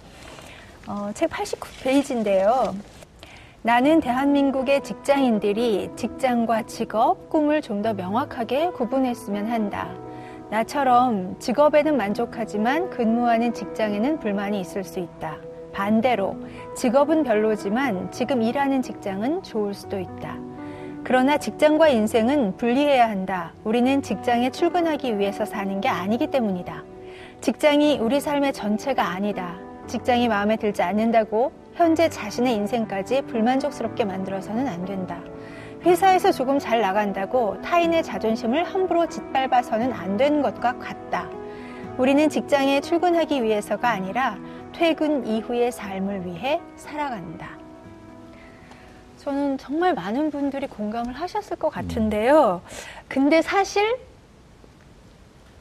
[0.87, 2.75] 어, 책 89페이지인데요.
[3.63, 9.91] 나는 대한민국의 직장인들이 직장과 직업, 꿈을 좀 더 명확하게 구분했으면 한다.
[10.51, 15.37] 나처럼 직업에는 만족하지만 근무하는 직장에는 불만이 있을 수 있다.
[15.73, 16.37] 반대로
[16.77, 20.37] 직업은 별로지만 지금 일하는 직장은 좋을 수도 있다.
[21.05, 23.53] 그러나 직장과 인생은 분리해야 한다.
[23.65, 26.83] 우리는 직장에 출근하기 위해서 사는 게 아니기 때문이다.
[27.41, 29.59] 직장이 우리 삶의 전체가 아니다.
[29.91, 35.21] 직장이 마음에 들지 않는다고 현재 자신의 인생까지 불만족스럽게 만들어서는 안 된다.
[35.83, 41.29] 회사에서 조금 잘 나간다고 타인의 자존심을 함부로 짓밟아서는 안 되는 것과 같다.
[41.99, 44.39] 우리는 직장에 출근하기 위해서가 아니라
[44.73, 47.49] 퇴근 이후의 삶을 위해 살아간다.
[49.19, 52.63] 저는 정말 많은 분들이 공감을 하셨을 것 같은데요.
[53.09, 53.99] 근데 사실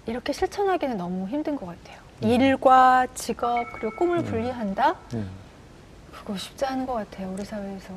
[0.05, 1.98] 이렇게 실천하기는 너무 힘든 것 같아요.
[2.21, 4.95] 일과 직업 그리고 꿈을 분리한다?
[5.13, 5.23] 네.
[6.11, 7.33] 그거 쉽지 않은 것 같아요.
[7.33, 7.93] 우리 사회에서.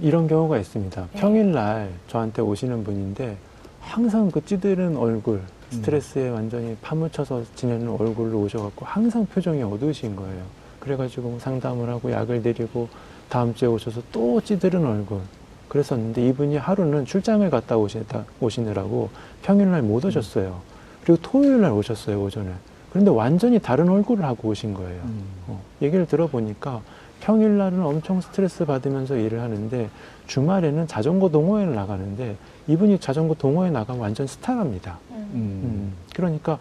[0.00, 1.08] 이런 경우가 있습니다.
[1.12, 1.20] 네.
[1.20, 3.36] 평일날 저한테 오시는 분인데
[3.80, 10.42] 항상 그 찌들은 얼굴, 스트레스에 완전히 파묻혀서 지내는 얼굴로 오셔갖고 항상 표정이 어두우신 거예요.
[10.80, 12.88] 그래가지고 상담을 하고 약을 드리고
[13.28, 15.20] 다음 주에 오셔서 또 찌들은 얼굴.
[15.68, 19.10] 그랬었는데 이분이 하루는 출장을 갔다 오시다, 오시느라고
[19.42, 20.60] 평일날 못 오셨어요.
[21.02, 22.52] 그리고 토요일날 오셨어요, 오전에.
[22.94, 25.02] 그런데 완전히 다른 얼굴을 하고 오신 거예요.
[25.48, 26.80] 어, 얘기를 들어보니까
[27.22, 29.90] 평일날은 엄청 스트레스 받으면서 일을 하는데
[30.28, 32.36] 주말에는 자전거 동호회를 나가는데
[32.68, 35.00] 이분이 자전거 동호회 나가면 완전 스타랍니다.
[35.10, 36.58] 음, 그러니까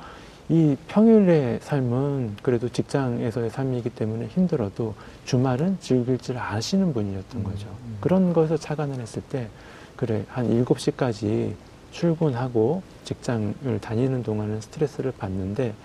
[0.49, 7.67] 이 평일의 삶은 그래도 직장에서의 삶이기 때문에 힘들어도 주말은 즐길 줄 아시는 분이었던 거죠.
[8.01, 9.49] 그런 것을 착안을 했을 때
[9.95, 11.53] 그래 한 7시까지
[11.91, 15.75] 출근하고 직장을 다니는 동안은 스트레스를 받는데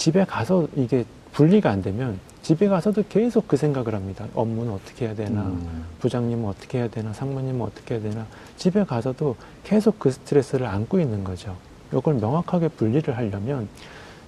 [0.00, 4.26] 집에 가서 이게 분리가 안 되면 집에 가서도 계속 그 생각을 합니다.
[4.34, 5.84] 업무는 어떻게 해야 되나, 음.
[5.98, 8.26] 부장님은 어떻게 해야 되나, 상무님은 어떻게 해야 되나.
[8.56, 11.54] 집에 가서도 계속 그 스트레스를 안고 있는 거죠.
[11.92, 13.68] 이걸 명확하게 분리를 하려면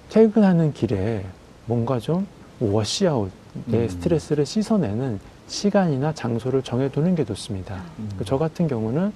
[0.09, 1.25] 퇴근하는 길에
[1.65, 2.27] 뭔가 좀
[2.59, 3.31] 워시아웃,
[3.65, 3.89] 내 음.
[3.89, 7.81] 스트레스를 씻어내는 시간이나 장소를 정해두는 게 좋습니다.
[8.19, 9.11] 그저 같은 경우는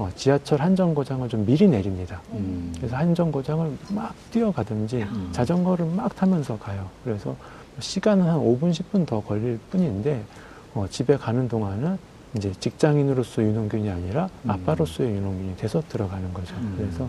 [0.00, 2.22] 어, 지하철 한 정거장을 좀 미리 내립니다.
[2.32, 2.72] 음.
[2.74, 5.28] 그래서 한 정거장을 막 뛰어가든지 음.
[5.30, 6.88] 자전거를 막 타면서 가요.
[7.04, 7.36] 그래서
[7.80, 10.24] 시간은 한 5분, 10분 더 걸릴 뿐인데
[10.72, 11.98] 어, 집에 가는 동안은
[12.34, 14.50] 이제 직장인으로서 윤홍균이 아니라 음.
[14.52, 16.54] 아빠로서의 윤홍균이 돼서 들어가는 거죠.
[16.56, 16.76] 음.
[16.78, 17.06] 그래서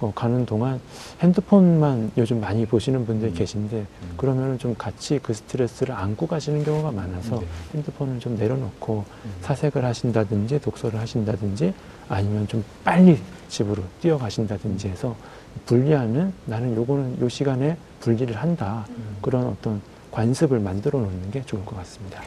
[0.00, 0.80] 어, 가는 동안
[1.20, 3.34] 핸드폰만 요즘 많이 보시는 분들이 음.
[3.34, 7.46] 계신데 그러면은 좀 같이 그 스트레스를 안고 가시는 경우가 많아서 네.
[7.74, 9.30] 핸드폰을 좀 내려놓고 음.
[9.42, 11.74] 사색을 하신다든지 독서를 하신다든지
[12.08, 15.14] 아니면 좀 빨리 집으로 뛰어가신다든지 해서
[15.66, 18.86] 분리하면 나는 요거는 요 시간에 분리를 한다.
[18.90, 19.16] 음.
[19.20, 22.22] 그런 어떤 관습을 만들어 놓는 게 좋을 것 같습니다.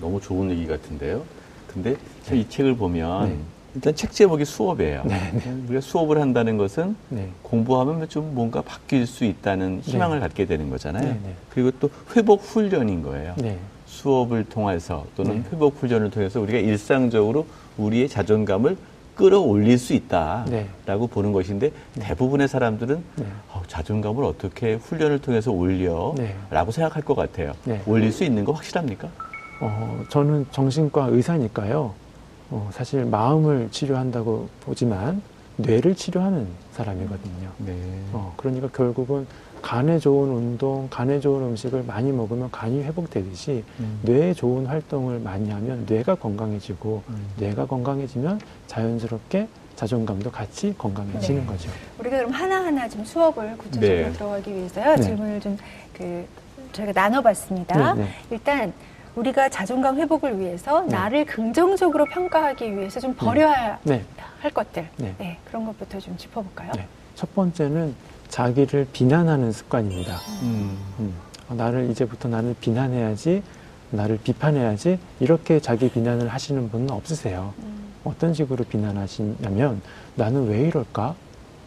[0.00, 1.22] 너무 좋은 얘기 같은데요.
[1.66, 3.38] 근데 참이 책을 보면 네.
[3.74, 5.02] 일단 책 제목이 수업이에요.
[5.06, 5.32] 네,
[5.66, 7.30] 우리가 수업을 한다는 것은 네.
[7.42, 10.20] 공부하면 좀 뭔가 바뀔 수 있다는 희망을 네.
[10.20, 11.04] 갖게 되는 거잖아요.
[11.04, 11.34] 네, 네.
[11.50, 13.34] 그리고 또 회복 훈련인 거예요.
[13.38, 13.58] 네.
[13.86, 15.48] 수업을 통해서 또는 네.
[15.52, 17.46] 회복 훈련을 통해서 우리가 일상적으로
[17.78, 18.76] 우리의 자존감을
[19.14, 20.68] 끌어올릴 수 있다라고 네.
[20.86, 23.26] 보는 것인데 대부분의 사람들은 네.
[23.50, 26.34] 어, 자존감을 어떻게 훈련을 통해서 올려라고 네.
[26.70, 27.52] 생각할 것 같아요.
[27.64, 27.82] 네.
[27.86, 29.08] 올릴 수 있는 거 확실합니까?
[29.60, 31.94] 어, 저는 정신과 의사니까요.
[32.50, 35.22] 어, 사실 마음을 치료한다고 보지만
[35.56, 37.50] 뇌를 치료하는 사람이거든요.
[37.58, 37.74] 네.
[38.12, 39.26] 어, 그러니까 결국은
[39.62, 44.00] 간에 좋은 운동, 간에 좋은 음식을 많이 먹으면 간이 회복되듯이 음.
[44.02, 47.26] 뇌에 좋은 활동을 많이 하면 뇌가 건강해지고 음.
[47.38, 51.46] 뇌가 건강해지면 자연스럽게 자존감도 같이 건강해지는 네.
[51.46, 51.70] 거죠.
[51.98, 54.12] 우리가 그럼 하나하나 좀 수업을 구체적으로 네.
[54.12, 54.96] 들어가기 위해서요.
[54.96, 55.02] 네.
[55.02, 55.56] 질문을 좀
[56.02, 56.26] 그
[56.72, 57.94] 저희가 나눠봤습니다.
[57.94, 58.08] 네, 네.
[58.30, 58.72] 일단
[59.14, 60.88] 우리가 자존감 회복을 위해서 네.
[60.88, 64.02] 나를 긍정적으로 평가하기 위해서 좀 버려야 네.
[64.40, 64.88] 할 것들.
[64.96, 65.14] 네.
[65.18, 65.38] 네.
[65.44, 66.72] 그런 것부터 좀 짚어볼까요?
[66.74, 66.86] 네.
[67.14, 67.94] 첫 번째는
[68.32, 70.16] 자기를 비난하는 습관입니다.
[70.40, 70.78] 음.
[71.00, 71.14] 음,
[71.50, 73.42] 어, 나를 이제부터 나를 비난해야지,
[73.90, 77.52] 나를 비판해야지 이렇게 자기 비난을 하시는 분은 없으세요.
[77.58, 77.92] 음.
[78.04, 79.82] 어떤 식으로 비난하시냐면
[80.14, 81.14] 나는 왜 이럴까?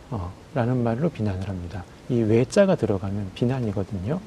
[0.10, 1.84] 어, 라는 말로 비난을 합니다.
[2.10, 4.20] 이 외자가 들어가면 비난이거든요.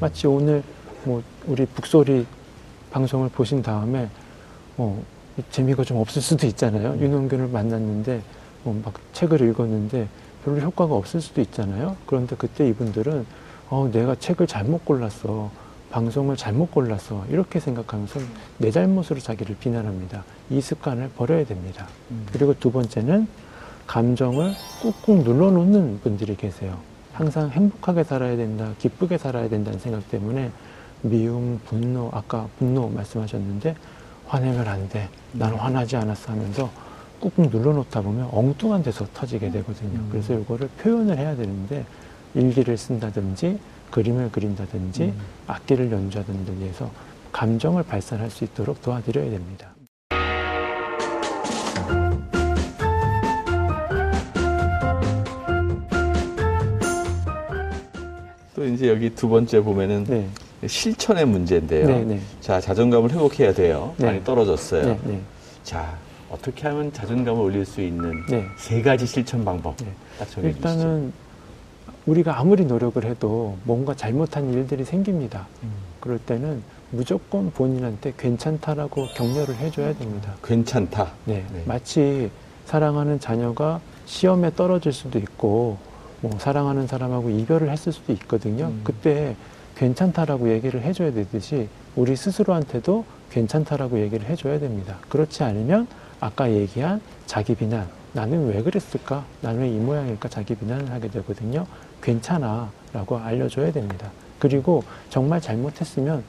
[0.00, 0.64] 마치 오늘
[1.04, 2.26] 뭐 우리 북소리
[2.90, 4.08] 방송을 보신 다음에
[4.76, 5.00] 어,
[5.52, 6.96] 재미가 좀 없을 수도 있잖아요.
[6.98, 8.20] 윤원균을 만났는데
[8.64, 10.08] 뭐막 책을 읽었는데
[10.44, 11.96] 별로 효과가 없을 수도 있잖아요.
[12.06, 13.26] 그런데 그때 이분들은
[13.70, 15.50] 어, 내가 책을 잘못 골랐어.
[15.90, 17.24] 방송을 잘못 골랐어.
[17.30, 18.20] 이렇게 생각하면서
[18.58, 20.24] 내 잘못으로 자기를 비난합니다.
[20.50, 21.86] 이 습관을 버려야 됩니다.
[22.32, 23.26] 그리고 두 번째는
[23.86, 24.52] 감정을
[24.82, 26.78] 꾹꾹 눌러놓는 분들이 계세요.
[27.12, 30.50] 항상 행복하게 살아야 된다, 기쁘게 살아야 된다는 생각 때문에
[31.02, 33.76] 미움, 분노, 아까 분노 말씀하셨는데
[34.26, 35.08] 화내면 안 돼.
[35.32, 36.70] 나는 화나지 않았어 하면서
[37.24, 39.98] 꾹꾹 눌러놓다 보면 엉뚱한 데서 터지게 되거든요.
[40.10, 41.86] 그래서 이거를 표현을 해야 되는데
[42.34, 43.58] 일기를 쓴다든지
[43.90, 45.14] 그림을 그린다든지
[45.46, 46.90] 악기를 연주하든지 해서
[47.32, 49.74] 감정을 발산할 수 있도록 도와드려야 됩니다.
[58.54, 60.28] 또 이제 여기 두 번째 보면은 네.
[60.66, 61.86] 실천의 문제인데요.
[61.86, 62.20] 네, 네.
[62.40, 63.94] 자, 자존감을 회복해야 돼요.
[63.96, 64.06] 네.
[64.06, 64.84] 많이 떨어졌어요.
[64.84, 65.20] 네, 네.
[65.62, 65.96] 자,
[66.34, 68.44] 어떻게 하면 자존감을 올릴 수 있는 네.
[68.56, 69.86] 세 가지 실천 방법 네.
[70.42, 71.12] 일단은
[72.06, 75.46] 우리가 아무리 노력을 해도 뭔가 잘못한 일들이 생깁니다.
[75.62, 75.72] 음.
[76.00, 80.34] 그럴 때는 무조건 본인한테 괜찮다라고 격려를 해줘야 됩니다.
[80.42, 81.12] 괜찮다.
[81.24, 81.44] 네.
[81.52, 81.62] 네.
[81.66, 82.30] 마치
[82.66, 85.78] 사랑하는 자녀가 시험에 떨어질 수도 있고,
[86.20, 88.66] 뭐 사랑하는 사람하고 이별을 했을 수도 있거든요.
[88.66, 88.80] 음.
[88.84, 89.34] 그때
[89.76, 94.98] 괜찮다라고 얘기를 해줘야 되듯이 우리 스스로한테도 괜찮다라고 얘기를 해줘야 됩니다.
[95.08, 95.86] 그렇지 않으면
[96.24, 99.24] 아까 얘기한 자기 비난, 나는 왜 그랬을까?
[99.42, 100.30] 나는 왜 이 모양일까?
[100.30, 101.66] 자기 비난을 하게 되거든요.
[102.02, 102.70] 괜찮아.
[102.94, 104.10] 라고 알려줘야 됩니다.
[104.38, 106.24] 그리고 정말 잘못했으면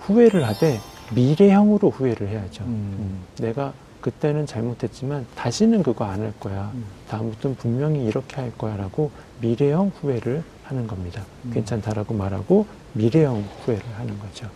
[0.00, 0.78] 후회를 하되
[1.14, 2.64] 미래형으로 후회를 해야죠.
[2.64, 2.68] 음.
[2.98, 6.70] 음, 내가 그때는 잘못했지만 다시는 그거 안 할 거야.
[6.74, 6.84] 음.
[7.08, 8.76] 다음부터는 분명히 이렇게 할 거야.
[8.76, 11.22] 라고 미래형 후회를 하는 겁니다.
[11.46, 11.52] 음.
[11.54, 14.46] 괜찮다라고 말하고 미래형 후회를 하는 거죠.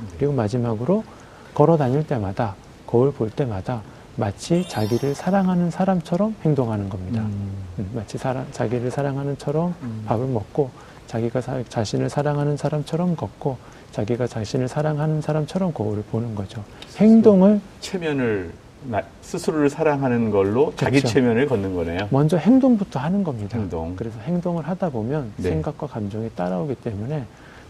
[0.00, 0.08] 음.
[0.16, 1.04] 그리고 마지막으로
[1.52, 2.54] 걸어 다닐 때마다
[2.86, 3.82] 거울 볼 때마다
[4.22, 7.20] 마치 자기를 사랑하는 사람처럼 행동하는 겁니다.
[7.22, 7.52] 음.
[7.78, 10.02] 음, 마치 사랑, 자기를 사랑하는 처럼 음.
[10.06, 10.70] 밥을 먹고
[11.06, 13.56] 자기가 사- 자신을 사랑하는 사람처럼 걷고
[13.92, 16.64] 자기가 자신을 사랑하는 사람처럼 거울을 보는 거죠.
[16.96, 18.50] 행동을 체면을
[18.88, 21.14] 나- 스스로를 사랑하는 걸로 자기 그렇죠.
[21.14, 22.08] 체면을 걷는 거네요.
[22.10, 23.56] 먼저 행동부터 하는 겁니다.
[23.56, 23.94] 행동.
[23.94, 25.50] 그래서 행동을 하다 보면 네.
[25.50, 27.24] 생각과 감정이 따라오기 때문에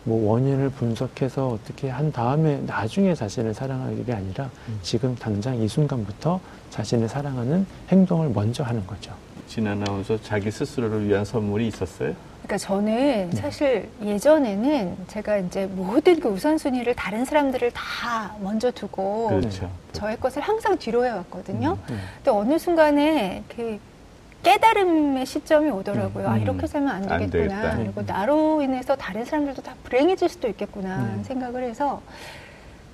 [0.09, 4.79] 뭐 원인을 분석해서 어떻게 한 다음에 나중에 자신을 사랑하는 게 아니라 음.
[4.83, 6.41] 지금 당장 이 순간부터
[6.71, 9.13] 자신을 사랑하는 행동을 먼저 하는 거죠.
[9.47, 12.15] 진 아나운서 자기 스스로를 위한 선물이 있었어요?
[12.43, 19.71] 그러니까 저는 사실 예전에는 제가 이제 모든 그 우선순위를 다른 사람들을 다 먼저 두고 그렇죠.
[19.93, 21.77] 저의 것을 항상 뒤로 해왔거든요.
[21.91, 22.01] 음.
[22.17, 23.79] 근데 어느 순간에 그
[24.43, 26.29] 깨달음의 시점이 오더라고요.
[26.29, 26.43] 아, 음.
[26.43, 27.61] 이렇게 살면 안안 되겠구나.
[27.63, 27.77] 되겠다.
[27.77, 31.23] 그리고 나로 인해서 다른 사람들도 다 불행해질 수도 있겠구나 음.
[31.25, 32.01] 생각을 해서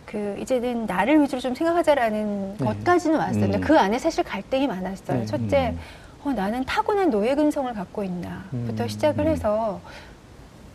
[0.07, 2.65] 그 이제는 나를 위주로 좀 생각하자라는 네.
[2.65, 3.45] 것까지는 왔어요.
[3.47, 3.61] 음.
[3.61, 5.21] 그 안에 사실 갈등이 많았어요.
[5.21, 5.27] 네.
[5.27, 5.79] 첫째, 음.
[6.25, 8.89] 어, 나는 타고난 노예 근성을 갖고 있나부터 음.
[8.89, 9.31] 시작을 음.
[9.31, 9.81] 해서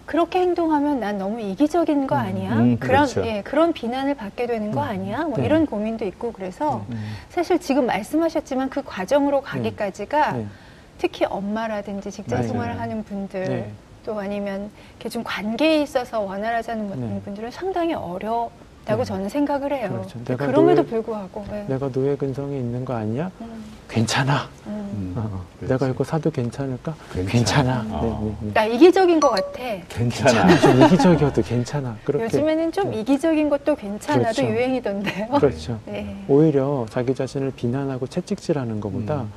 [0.10, 2.56] 그렇게 행동하면 난 너무 이기적인 거 아니야?
[2.56, 3.24] 음, 그런 그렇죠.
[3.28, 4.88] 예, 그런 비난을 받게 되는 거 음.
[4.88, 5.26] 아니야?
[5.26, 5.46] 뭐 네.
[5.46, 7.14] 이런 고민도 있고 그래서 음.
[7.30, 10.48] 사실 지금 말씀하셨지만 그 과정으로 가기까지가 네.
[10.98, 12.42] 특히 엄마라든지 직장.
[12.42, 13.72] 생활을 하는 분들 네.
[14.04, 17.22] 또 아니면 이렇게 좀 관계에 있어서 원활하지 않은 네.
[17.26, 18.50] 분들은 상당히 어렵
[18.86, 19.06] 다고 네.
[19.06, 19.90] 저는 생각을 해요.
[19.90, 20.38] 그렇죠.
[20.38, 21.66] 그럼에도 노예- 불구하고 네.
[21.68, 23.30] 내가 노예 근성이 있는 거 아니야?
[23.42, 24.50] 음, 괜찮아.
[24.68, 24.72] 음.
[24.92, 25.14] 음.
[25.16, 25.74] 어, 그렇지.
[25.74, 26.96] 내가 이거 사도 괜찮을까?
[27.14, 27.32] 괜찮아.
[27.32, 27.74] 괜찮아.
[27.82, 28.02] 아.
[28.02, 28.36] 네, 네, 네.
[28.40, 29.60] 그러니까 이기적인 것 같아.
[29.90, 30.60] 괜찮아.
[30.60, 31.98] 좀 이기적이어도 괜찮아.
[32.04, 34.44] 그렇게 요즘에는 좀 이기적인 것도 괜찮아도 그렇죠.
[34.44, 35.28] 유행이던데요.
[35.30, 35.80] 그렇죠.
[35.86, 36.24] 네.
[36.28, 39.32] 오히려 자기 자신을 비난하고 채찍질하는 것보다 음.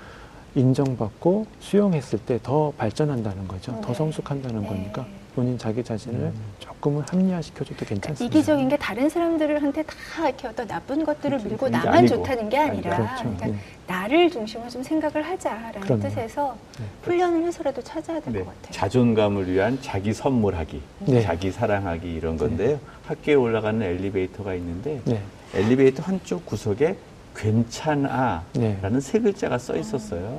[0.54, 3.72] 인정받고 수용했을 때 더 발전한다는 거죠.
[3.82, 3.94] 더 네.
[3.94, 4.68] 성숙한다는 네.
[4.68, 8.24] 거니까 본인 자기 자신을 조금은 합리화시켜줘도 괜찮습니다.
[8.38, 11.48] 이기적인 게 다른 사람들한테 다 이렇게 어떤 나쁜 것들을 그렇죠.
[11.48, 12.16] 밀고 나만 아니고.
[12.16, 13.22] 좋다는 게 아니라 그렇죠.
[13.22, 13.54] 그러니까 네.
[13.86, 16.02] 나를 중심으로 좀 생각을 하자라는 그럼요.
[16.02, 16.84] 뜻에서 네.
[17.02, 18.40] 훈련을 해서라도 찾아야 될것 네.
[18.44, 18.70] 같아요.
[18.72, 21.22] 자존감을 위한 자기 선물하기, 네.
[21.22, 22.78] 자기 사랑하기 이런 건데요.
[23.06, 25.22] 학교에 올라가는 엘리베이터가 있는데 네.
[25.54, 26.96] 엘리베이터 한쪽 구석에
[27.34, 29.00] 괜찮아라는 네.
[29.00, 30.36] 세 글자가 써 있었어요.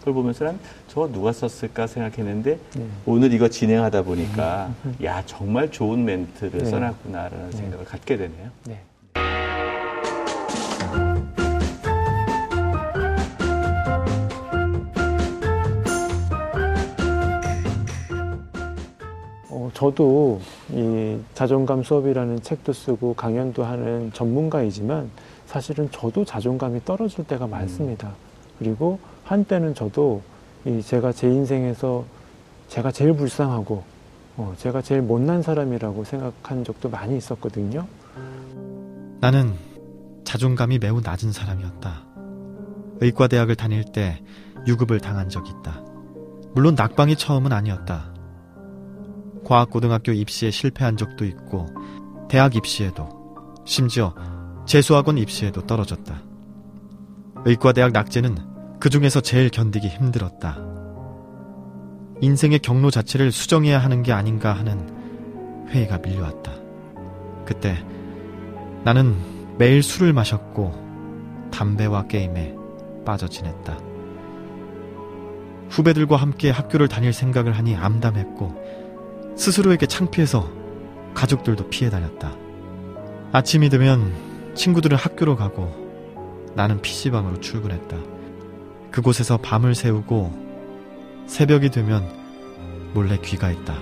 [0.00, 0.04] 네.
[0.04, 2.86] 그걸 보면서 난 저거 누가 썼을까 생각했는데 네.
[3.04, 4.72] 오늘 이거 진행하다 보니까
[5.04, 6.64] 야 정말 좋은 멘트를 네.
[6.64, 7.56] 써놨구나라는 네.
[7.56, 8.50] 생각을 갖게 되네요.
[8.64, 8.80] 네.
[19.50, 20.40] 어, 저도
[20.72, 25.10] 이 자존감 수업이라는 책도 쓰고 강연도 하는 전문가이지만
[25.46, 28.12] 사실은 저도 자존감이 떨어질 때가 많습니다.
[28.58, 28.98] 그리고
[29.30, 30.22] 한때는 저도
[30.64, 32.04] 이 제가 제 인생에서
[32.66, 33.84] 제가 제일 불쌍하고
[34.36, 37.86] 어, 제가 제일 못난 사람이라고 생각한 적도 많이 있었거든요.
[39.20, 39.54] 나는
[40.24, 42.06] 자존감이 매우 낮은 사람이었다.
[43.00, 44.20] 의과대학을 다닐 때
[44.66, 45.80] 유급을 당한 적이 있다.
[46.52, 48.12] 물론 낙방이 처음은 아니었다.
[49.44, 51.66] 과학고등학교 입시에 실패한 적도 있고,
[52.28, 53.08] 대학 입시에도,
[53.64, 54.12] 심지어
[54.66, 56.20] 재수학원 입시에도 떨어졌다.
[57.44, 58.49] 의과대학 낙제는
[58.80, 60.58] 그 중에서 제일 견디기 힘들었다.
[62.22, 66.52] 인생의 경로 자체를 수정해야 하는 게 아닌가 하는 회의가 밀려왔다.
[67.44, 67.76] 그때
[68.82, 69.16] 나는
[69.58, 72.56] 매일 술을 마셨고 담배와 게임에
[73.04, 73.78] 빠져 지냈다.
[75.68, 80.50] 후배들과 함께 학교를 다닐 생각을 하니 암담했고 스스로에게 창피해서
[81.12, 82.34] 가족들도 피해 다녔다.
[83.32, 84.14] 아침이 되면
[84.54, 85.70] 친구들은 학교로 가고
[86.54, 88.19] 나는 PC방으로 출근했다.
[88.90, 92.08] 그곳에서 밤을 새우고 새벽이 되면
[92.92, 93.74] 몰래 귀가했다.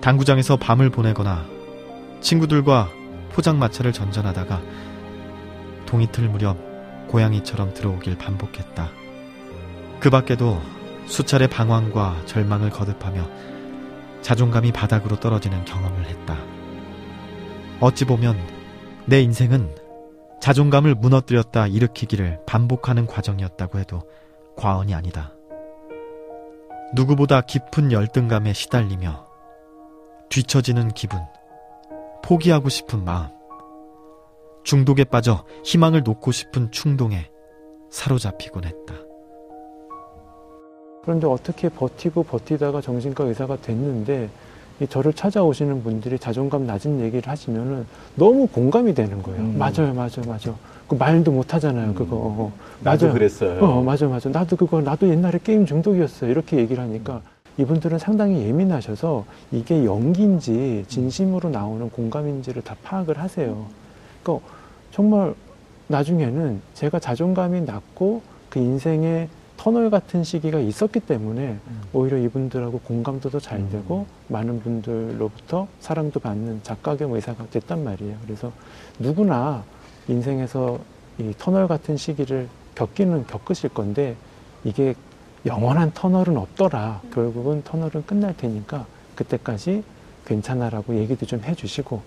[0.00, 1.44] 당구장에서 밤을 보내거나
[2.20, 2.88] 친구들과
[3.32, 4.60] 포장마차를 전전하다가
[5.86, 6.56] 동이틀 무렵
[7.08, 8.90] 고양이처럼 들어오길 반복했다.
[10.00, 10.60] 그 밖에도
[11.06, 13.28] 수차례 방황과 절망을 거듭하며
[14.22, 16.38] 자존감이 바닥으로 떨어지는 경험을 했다.
[17.80, 18.38] 어찌 보면
[19.04, 19.83] 내 인생은
[20.44, 24.02] 자존감을 무너뜨렸다 일으키기를 반복하는 과정이었다고 해도
[24.56, 25.32] 과언이 아니다.
[26.94, 29.26] 누구보다 깊은 열등감에 시달리며
[30.28, 31.18] 뒤처지는 기분,
[32.22, 33.30] 포기하고 싶은 마음,
[34.64, 37.30] 중독에 빠져 희망을 놓고 싶은 충동에
[37.88, 38.96] 사로잡히곤 했다.
[41.04, 44.28] 그런데 어떻게 버티고 버티다가 정신과 의사가 됐는데 이
[44.88, 49.40] 저를 찾아오시는 분들이 자존감 낮은 얘기를 하시면은 너무 공감이 되는 거예요.
[49.40, 49.56] 음.
[49.58, 50.56] 맞아요, 맞아요, 맞아요.
[50.88, 51.94] 그 말도 못 하잖아요, 음.
[51.94, 52.16] 그거.
[52.16, 52.52] 어,
[52.82, 53.14] 나도 맞아요.
[53.14, 53.64] 그랬어요.
[53.64, 54.28] 어, 맞아, 맞아.
[54.28, 56.30] 나도 그거, 나도 옛날에 게임 중독이었어요.
[56.30, 57.22] 이렇게 얘기를 하니까
[57.56, 63.66] 이분들은 상당히 예민하셔서 이게 연기인지 진심으로 나오는 공감인지를 다 파악을 하세요.
[64.22, 64.46] 그러니까
[64.90, 65.34] 정말
[65.86, 71.58] 나중에는 제가 자존감이 낮고 그 인생의 터널 같은 시기가 있었기 때문에
[71.92, 78.16] 오히려 이분들하고 공감도 더 잘 되고 많은 분들로부터 사랑도 받는 작가 겸 의사가 됐단 말이에요.
[78.24, 78.52] 그래서
[78.98, 79.62] 누구나
[80.08, 80.78] 인생에서
[81.18, 84.16] 이 터널 같은 시기를 겪기는 겪으실 건데
[84.64, 84.94] 이게
[85.46, 87.02] 영원한 터널은 없더라.
[87.12, 89.84] 결국은 터널은 끝날 테니까 그때까지
[90.26, 92.02] 괜찮아라고 얘기도 좀 해주시고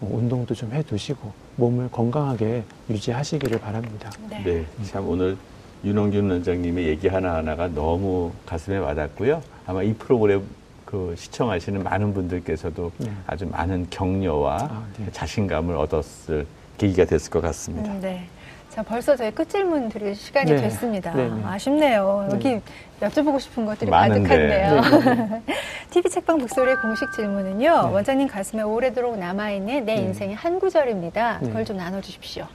[0.00, 4.10] 어, 운동도 좀 해두시고 몸을 건강하게 유지하시기를 바랍니다.
[4.44, 5.36] 네, 참 오늘
[5.84, 9.42] 윤홍균 원장님의 얘기 하나하나가 너무 가슴에 와닿고요.
[9.66, 10.42] 아마 이 프로그램
[10.84, 13.12] 그 시청하시는 많은 분들께서도 네.
[13.26, 15.06] 아주 많은 격려와 아, 네.
[15.12, 16.46] 자신감을 얻었을
[16.78, 17.92] 계기가 됐을 것 같습니다.
[17.92, 18.24] 음, 네.
[18.70, 20.62] 자, 벌써 저희 끝질문 드릴 시간이 네.
[20.62, 21.12] 됐습니다.
[21.14, 21.42] 네, 네.
[21.44, 22.28] 아쉽네요.
[22.32, 22.62] 여기 네.
[23.00, 24.28] 여쭤보고 싶은 것들이 많은데.
[24.28, 25.42] 가득한데요.
[25.90, 27.58] TV 책방 북소리의 공식 질문은요.
[27.88, 27.92] 네.
[27.92, 30.00] 원장님 가슴에 오래도록 남아있는 내 네.
[30.02, 31.38] 인생의 한 구절입니다.
[31.40, 31.46] 네.
[31.48, 32.46] 그걸 좀 나눠주십시오.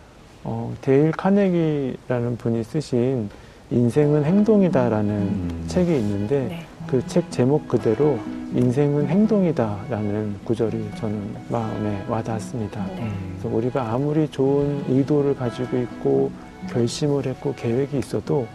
[0.44, 3.30] 어, 데일 카네기라는 분이 쓰신
[3.72, 5.66] 인생은 행동이다라는 음.
[5.68, 6.66] 책이 있는데 네.
[6.88, 8.20] 그책 제목 그대로
[8.54, 12.86] 인생은 행동이다라는 구절이 저는 마음에 와닿았습니다.
[12.96, 13.12] 네.
[13.32, 16.32] 그래서 우리가 아무리 좋은 의도를 가지고 있고
[16.70, 18.46] 결심을 했고 계획이 있어도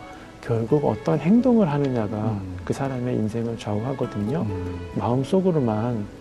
[0.40, 2.56] 결국 어떤 행동을 하느냐가 음.
[2.64, 4.42] 그 사람의 인생을 좌우하거든요.
[4.42, 4.78] 음.
[4.94, 6.17] 마음속으로만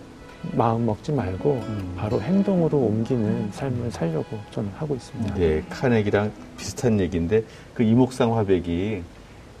[0.52, 1.94] 마음 먹지 말고 음.
[1.96, 5.34] 바로 행동으로 옮기는 삶을 살려고 저는 하고 있습니다.
[5.34, 7.42] 네, 카네기랑 비슷한 얘기인데
[7.74, 9.02] 그 이목상 화백이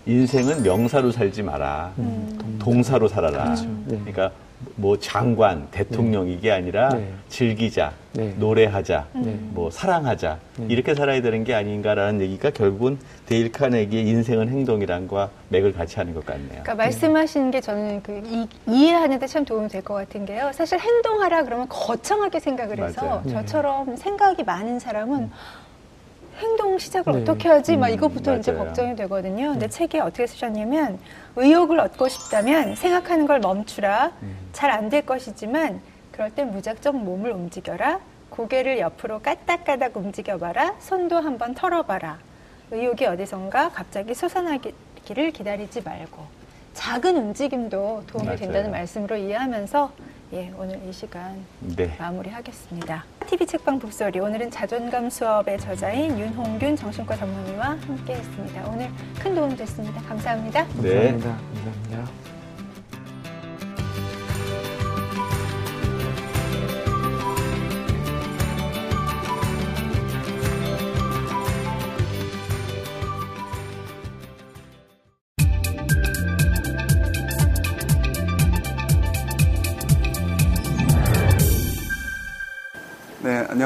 [0.06, 1.92] 인생은 명사로 살지 마라.
[1.98, 2.58] 음.
[2.58, 3.44] 동사로 살아라.
[3.44, 3.64] 그렇죠.
[3.86, 3.98] 네.
[3.98, 4.32] 그러니까
[4.74, 7.12] 뭐 장관, 대통령 이게 아니라 네.
[7.28, 8.34] 즐기자, 네.
[8.38, 9.36] 노래하자, 네.
[9.50, 10.66] 뭐 사랑하자 네.
[10.68, 16.26] 이렇게 살아야 되는 게 아닌가라는 얘기가 결국은 데일 카네기의 인생은 행동이란과 맥을 같이 하는 것
[16.26, 16.48] 같네요.
[16.48, 20.50] 그러니까 말씀하신 게 저는 그 이, 이해하는데 참 도움이 될 것 같은 게요.
[20.52, 23.22] 사실 행동하라 그러면 거창하게 생각을 해서 맞아요.
[23.24, 23.32] 네.
[23.32, 25.30] 저처럼 생각이 많은 사람은
[26.38, 27.20] 행동 시작을 네.
[27.22, 27.76] 어떻게 하지?
[27.76, 28.66] 막 음, 이것부터 이제 맞아요.
[28.66, 29.50] 걱정이 되거든요.
[29.52, 30.98] 근데 책에 어떻게 쓰셨냐면
[31.36, 34.12] 의욕을 얻고 싶다면 생각하는 걸 멈추라.
[34.22, 34.36] 음.
[34.52, 35.80] 잘안 될 것이지만
[36.12, 38.00] 그럴 땐 무작정 몸을 움직여라.
[38.30, 40.76] 고개를 옆으로 까딱까딱 움직여봐라.
[40.78, 42.18] 손도 한번 털어봐라.
[42.70, 46.22] 의욕이 어디선가 갑자기 솟아나기를 기다리지 말고
[46.74, 48.38] 작은 움직임도 도움이 맞아요.
[48.38, 49.90] 된다는 말씀으로 이해하면서
[50.34, 51.96] 예, 오늘 이 시간 네.
[51.98, 53.04] 마무리하겠습니다.
[53.26, 58.68] TV 책방 북소리 오늘은 자존감 수업의 저자인 윤홍균 정신과 전문의와 함께했습니다.
[58.68, 60.02] 오늘 큰 도움 됐습니다.
[60.02, 60.66] 감사합니다.
[60.82, 61.12] 네.
[61.12, 61.30] 감사합니다.
[61.64, 62.27] 감사합니다.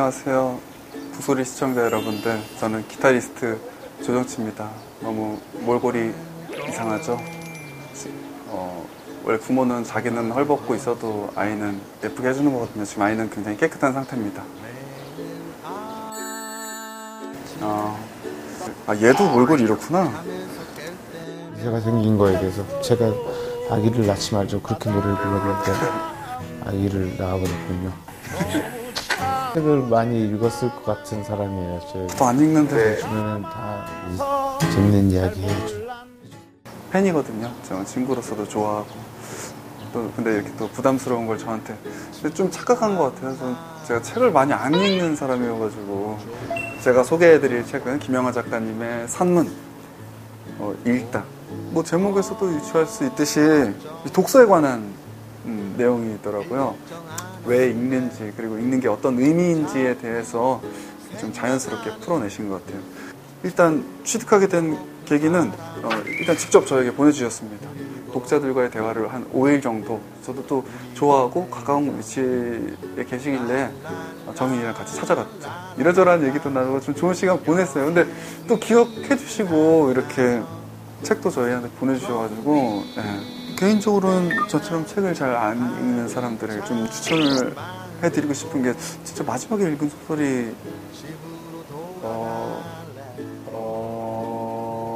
[0.02, 0.58] 안녕하세요.
[1.12, 2.40] 부소리 시청자 여러분들.
[2.58, 3.56] 저는 기타리스트
[4.04, 4.68] 조정치입니다.
[5.00, 6.12] 너무 몰골이
[6.68, 7.20] 이상하죠?
[8.48, 8.84] 어,
[9.22, 12.84] 원래 부모는 자기는 헐벗고 있어도 아이는 예쁘게 해주는 거거든요.
[12.84, 14.42] 지금 아이는 굉장히 깨끗한 상태입니다.
[17.60, 17.96] 아,
[18.88, 20.24] 아 얘도 몰골이 이렇구나.
[21.62, 23.04] 제가 생긴 거에 대해서 제가
[23.70, 25.72] 아기를 낳지 말죠 그렇게 노래를 불렀는데
[26.66, 28.81] 아기를 낳아버렸군요.
[29.54, 31.80] 책을 많이 읽었을 것 같은 사람이에요.
[32.10, 35.74] 저또안 읽는데 주면은 다 이- 재밌는 이야기 해줘.
[36.90, 37.50] 팬이거든요.
[37.62, 39.02] 저 친구로서도 좋아하고.
[39.92, 41.76] 또 근데 이렇게 또 부담스러운 걸 저한테
[42.22, 43.36] 근데 좀 착각한 것 같아요.
[43.36, 43.56] 전
[43.86, 46.18] 제가 책을 많이 안 읽는 사람이어가지고
[46.82, 49.52] 제가 소개해드릴 책은 김영하 작가님의 산문
[50.58, 51.24] 어, 읽다.
[51.72, 53.40] 뭐 제목에서도 유추할 수 있듯이
[54.06, 54.82] 이 독서에 관한
[55.44, 56.74] 음, 내용이 있더라고요.
[57.44, 60.60] 왜 읽는지 그리고 읽는 게 어떤 의미인지에 대해서
[61.18, 62.82] 좀 자연스럽게 풀어내신 것 같아요.
[63.42, 65.50] 일단 취득하게 된 계기는
[65.82, 67.68] 어, 일단 직접 저에게 보내주셨습니다.
[68.12, 70.64] 독자들과의 대화를 한 5일 정도 저도 또
[70.94, 72.60] 좋아하고 가까운 위치에
[73.08, 73.70] 계시길래
[74.26, 75.50] 어, 정인이랑 같이 찾아갔죠.
[75.78, 77.86] 이러저러한 얘기도 나누고 좀 좋은 시간 보냈어요.
[77.86, 78.06] 근데
[78.46, 80.42] 또 기억해 주시고 이렇게
[81.02, 83.41] 책도 저희한테 보내주셔가지고 예.
[83.62, 87.54] 개인적으로는 저처럼 책을 잘 안 읽는 사람들에게 좀 추천을
[88.02, 90.52] 해드리고 싶은 게 진짜 마지막에 읽은 소설이
[92.02, 92.60] 어,
[93.52, 94.92] 어,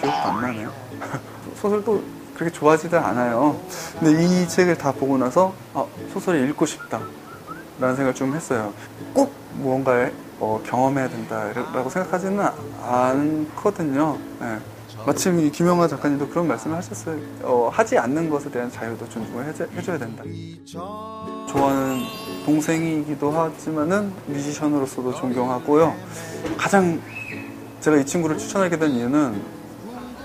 [0.00, 0.72] 기억도 안 나네요.
[1.60, 2.04] 소설도
[2.36, 3.60] 그렇게 좋아하지도 않아요.
[3.98, 7.00] 근데 이 책을 다 보고 나서 아, 소설을 읽고 싶다.
[7.80, 8.72] 라는 생각을 좀 했어요.
[9.12, 12.46] 꼭 무언가를 어, 경험해야 된다라고 생각하지는
[12.82, 14.16] 않거든요.
[14.42, 14.75] 예.
[15.04, 17.18] 마침 이 김영하 작가님도 그런 말씀을 하셨어요.
[17.42, 20.24] 어, 하지 않는 것에 대한 자유도 존중을 해줘, 해줘 야 된다.
[21.48, 22.00] 좋아하는
[22.44, 25.94] 동생이기도 하지만은 뮤지션으로서도 존경하고요.
[26.56, 27.00] 가장
[27.80, 29.40] 제가 이 친구를 추천하게 된 이유는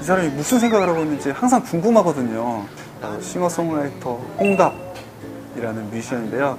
[0.02, 2.66] 이 사람이 무슨 생각을 하고 있는지 항상 궁금하거든요.
[3.02, 6.58] 어, 싱어송라이터 홍갑이라는 뮤지션인데요.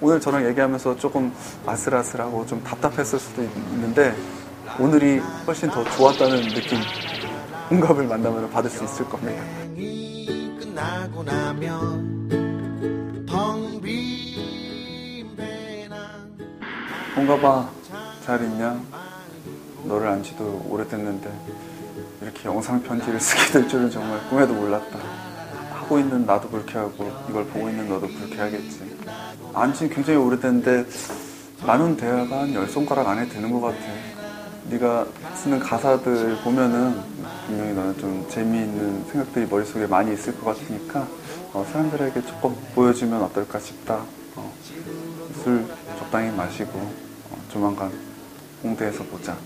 [0.00, 1.32] 오늘 저랑 얘기하면서 조금
[1.64, 4.14] 아슬아슬하고 좀 답답했을 수도 있는데
[4.78, 6.78] 오늘이 훨씬 더 좋았다는 느낌
[7.70, 9.42] 홍갑을 만나면 받을 수 있을 겁니다.
[17.16, 17.68] 홍갑아
[18.24, 18.80] 잘 있냐?
[19.84, 21.30] 너를 안 지도 오래됐는데
[22.22, 24.98] 이렇게 영상 편지를 쓰게 될 줄은 정말 꿈에도 몰랐다.
[25.72, 28.80] 하고 있는 나도 그렇게 하고 이걸 보고 있는 너도 그렇게 하겠지.
[29.54, 30.84] 안지 굉장히 오래됐는데
[31.64, 33.78] 나눈 대화가 한 열 손가락 안에 드는 것 같아.
[34.68, 35.06] 네가
[35.36, 37.00] 쓰는 가사들 보면은
[37.46, 41.06] 분명히 너는 좀 재미있는 생각들이 머릿속에 많이 있을 것 같으니까
[41.52, 44.04] 어, 사람들에게 조금 보여주면 어떨까 싶다.
[44.34, 44.52] 어,
[45.42, 45.64] 술
[45.98, 47.92] 적당히 마시고 어, 조만간
[48.62, 49.36] 홍대에서 보자.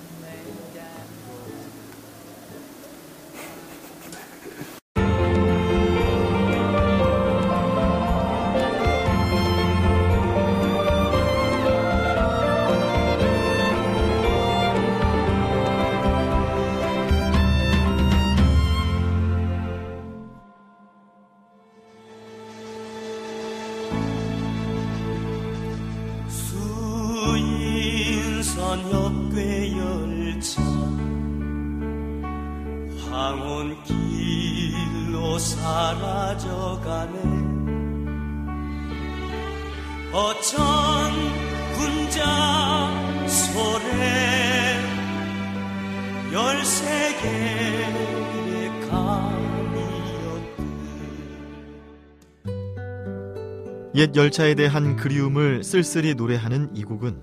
[54.01, 57.20] 옛 열차에 대한 그리움을 쓸쓸히 노래하는 이 곡은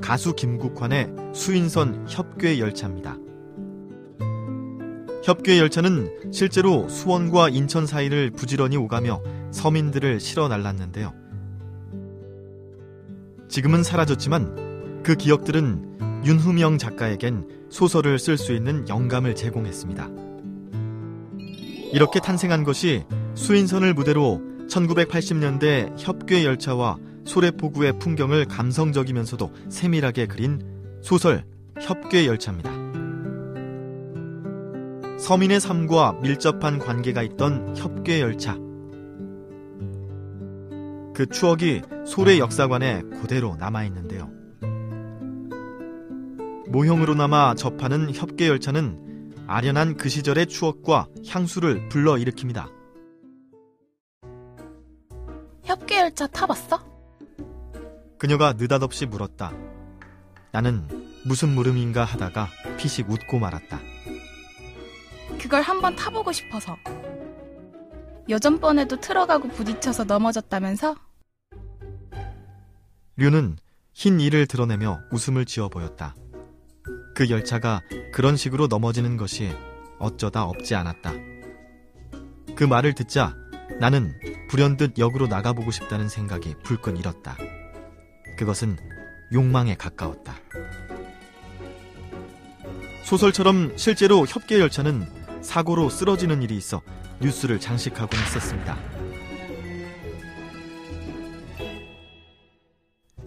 [0.00, 3.18] 가수 김국환의 수인선 협괴 열차입니다.
[5.22, 11.12] 협괴 열차는 실제로 수원과 인천 사이를 부지런히 오가며 서민들을 실어 날랐는데요.
[13.50, 20.08] 지금은 사라졌지만 그 기억들은 윤후명 작가에겐 소설을 쓸 수 있는 영감을 제공했습니다.
[21.92, 23.04] 이렇게 탄생한 것이
[23.34, 30.62] 수인선을 무대로 1980년대 협괴 열차와 소래포구의 풍경을 감성적이면서도 세밀하게 그린
[31.02, 31.44] 소설
[31.80, 32.70] 협괴 열차입니다.
[35.18, 38.56] 서민의 삶과 밀접한 관계가 있던 협괴 열차.
[41.14, 44.30] 그 추억이 소래 역사관에 그대로 남아 있는데요.
[46.68, 52.77] 모형으로 남아 접하는 협계 열차는 아련한 그 시절의 추억과 향수를 불러일으킵니다.
[55.68, 56.82] 협계 열차 타봤어?
[58.18, 59.52] 그녀가 느닷없이 물었다.
[60.50, 60.88] 나는
[61.26, 62.48] 무슨 물음인가 하다가
[62.78, 63.78] 피식 웃고 말았다.
[65.38, 66.74] 그걸 한번 타보고 싶어서.
[68.30, 70.96] 여전번에도 틀어가고 부딪혀서 넘어졌다면서?
[73.16, 73.58] 류는
[73.92, 76.14] 흰 이를 드러내며 웃음을 지어 보였다.
[77.14, 77.82] 그 열차가
[78.14, 79.54] 그런 식으로 넘어지는 것이
[79.98, 81.12] 어쩌다 없지 않았다.
[82.56, 83.36] 그 말을 듣자
[83.80, 84.18] 나는
[84.48, 87.36] 불현듯 역으로 나가보고 싶다는 생각이 불끈 일었다.
[88.36, 88.76] 그것은
[89.32, 90.34] 욕망에 가까웠다.
[93.04, 95.06] 소설처럼 실제로 협계 열차는
[95.42, 96.82] 사고로 쓰러지는 일이 있어
[97.20, 98.76] 뉴스를 장식하곤 했었습니다.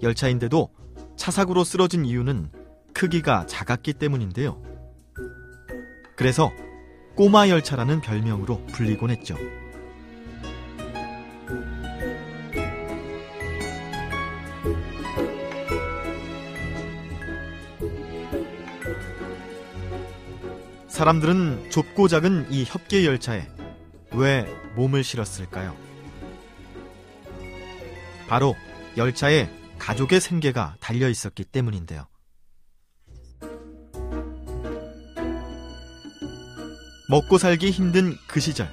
[0.01, 0.69] 열차인데도
[1.15, 2.51] 차사고로 쓰러진 이유는
[2.93, 4.61] 크기가 작았기 때문인데요.
[6.15, 6.51] 그래서
[7.15, 9.35] 꼬마 열차라는 별명으로 불리곤 했죠.
[21.01, 23.47] 사람들은 좁고 작은 이 협계 열차에
[24.11, 24.45] 왜
[24.75, 25.75] 몸을 실었을까요?
[28.27, 28.55] 바로
[28.95, 29.49] 열차에
[29.79, 32.05] 가족의 생계가 달려 있었기 때문인데요.
[37.09, 38.69] 먹고 살기 힘든 그 시절,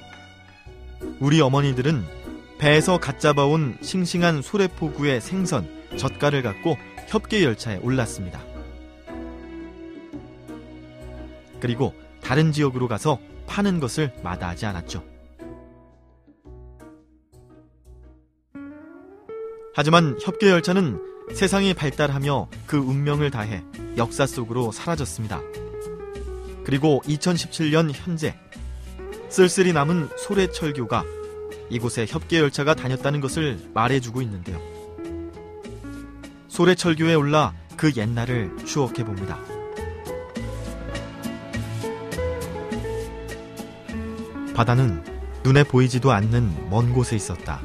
[1.19, 2.05] 우리 어머니들은
[2.59, 5.67] 배에서 갓 잡아온 싱싱한 소래포구의 생선,
[5.97, 6.77] 젓갈을 갖고
[7.07, 8.39] 협계 열차에 올랐습니다.
[11.59, 11.95] 그리고
[12.29, 13.17] 다른 지역으로 가서
[13.47, 15.03] 파는 것을 마다하지 않았죠.
[19.73, 21.01] 하지만 협계 열차는
[21.33, 23.63] 세상이 발달하며 그 운명을 다해
[23.97, 25.41] 역사 속으로 사라졌습니다.
[26.65, 28.37] 그리고 2017년 현재
[29.29, 31.03] 쓸쓸히 남은 소래철교가
[31.71, 34.61] 이곳에 협계 열차가 다녔다는 것을 말해주고 있는데요.
[36.47, 39.39] 소래철교에 올라 그 옛날을 추억해 봅니다.
[44.59, 45.01] 바다는
[45.41, 47.61] 눈에 보이지도 않는 먼 곳에 있었다.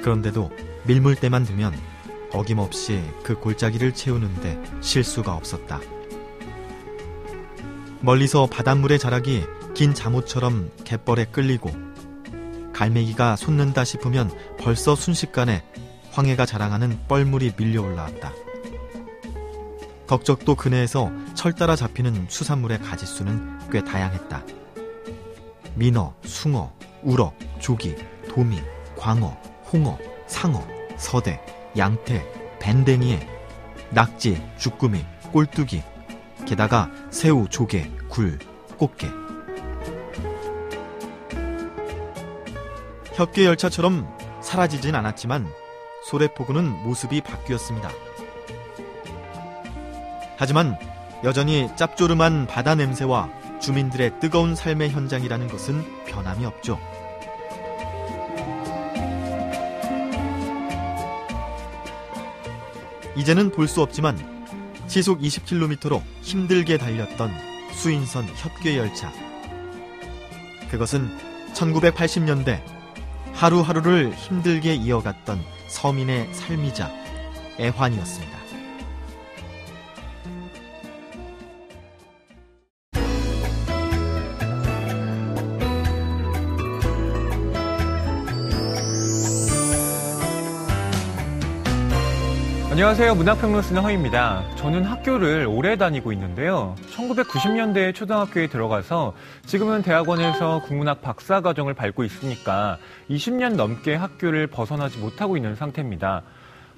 [0.00, 0.50] 그런데도
[0.84, 1.78] 밀물 때만 되면
[2.32, 5.82] 어김없이 그 골짜기를 채우는데 실수가 없었다.
[8.00, 11.70] 멀리서 바닷물의 자락이 긴 잠옷처럼 갯벌에 끌리고
[12.72, 15.62] 갈매기가 솟는다 싶으면 벌써 순식간에
[16.12, 18.32] 황해가 자랑하는 뻘물이 밀려 올라왔다.
[20.06, 24.63] 덕적도 근해에서 철 따라 잡히는 수산물의 가지수는 꽤 다양했다.
[25.74, 26.72] 민어, 숭어,
[27.02, 27.96] 우럭, 조기,
[28.28, 28.60] 도미,
[28.96, 29.36] 광어,
[29.72, 30.64] 홍어, 상어,
[30.96, 31.40] 서대,
[31.76, 32.24] 양태,
[32.60, 33.28] 밴댕이에
[33.90, 35.82] 낙지, 주꾸미, 꼴뚜기,
[36.46, 38.38] 게다가 새우, 조개, 굴,
[38.78, 39.08] 꽃게.
[43.14, 44.08] 협계 열차처럼
[44.40, 45.48] 사라지진 않았지만
[46.04, 47.90] 소래포구는 모습이 바뀌었습니다.
[50.36, 50.78] 하지만
[51.22, 53.30] 여전히 짭조름한 바다 냄새와
[53.64, 56.78] 주민들의 뜨거운 삶의 현장이라는 것은 변함이 없죠.
[63.16, 64.18] 이제는 볼 수 없지만
[64.86, 67.32] 시속 20km로 힘들게 달렸던
[67.72, 69.10] 수인선 협계 열차.
[70.70, 71.08] 그것은
[71.54, 72.62] 1980년대
[73.32, 76.92] 하루하루를 힘들게 이어갔던 서민의 삶이자
[77.58, 78.43] 애환이었습니다.
[92.74, 93.14] 안녕하세요.
[93.14, 94.42] 문학평론 쓰는 허입니다.
[94.56, 96.74] 저는 학교를 오래 다니고 있는데요.
[96.90, 99.14] 1990년대에 초등학교에 들어가서
[99.46, 106.22] 지금은 대학원에서 국문학 박사 과정을 밟고 있으니까 20년 넘게 학교를 벗어나지 못하고 있는 상태입니다.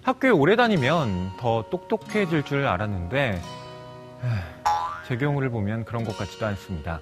[0.03, 3.41] 학교에 오래 다니면 더 똑똑해질 줄 알았는데
[5.09, 7.01] 제 경우를 보면 그런 것 같지도 않습니다.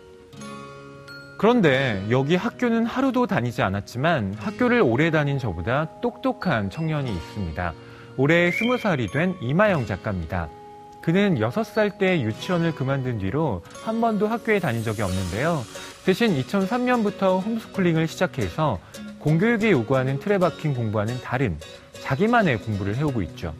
[1.36, 7.74] 그런데 여기 학교는 하루도 다니지 않았지만 학교를 오래 다닌 저보다 똑똑한 청년이 있습니다.
[8.16, 10.48] 올해 20살이 된 이마영 작가입니다.
[11.02, 15.62] 그는 6살 때 유치원을 그만둔 뒤로 한 번도 학교에 다닌 적이 없는데요.
[16.04, 18.78] 대신 2003년부터 홈스쿨링을 시작해서
[19.18, 21.58] 공교육이 요구하는 틀에 박힌 공부와는 다른
[22.02, 23.54] 자기만의 공부를 해오고 있죠.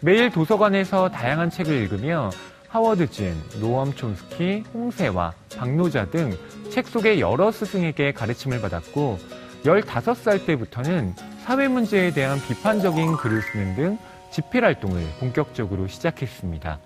[0.00, 2.30] 매일 도서관에서 다양한 책을 읽으며
[2.68, 6.36] 하워드 진, 노엄 촌스키, 홍세와 박노자 등
[6.74, 9.20] 책 속의 여러 스승에게 가르침을 받았고
[9.64, 11.14] 15살 때부터는
[11.44, 13.98] 사회 문제에 대한 비판적인 글을 쓰는 등
[14.30, 16.78] 집필 활동을 본격적으로 시작했습니다.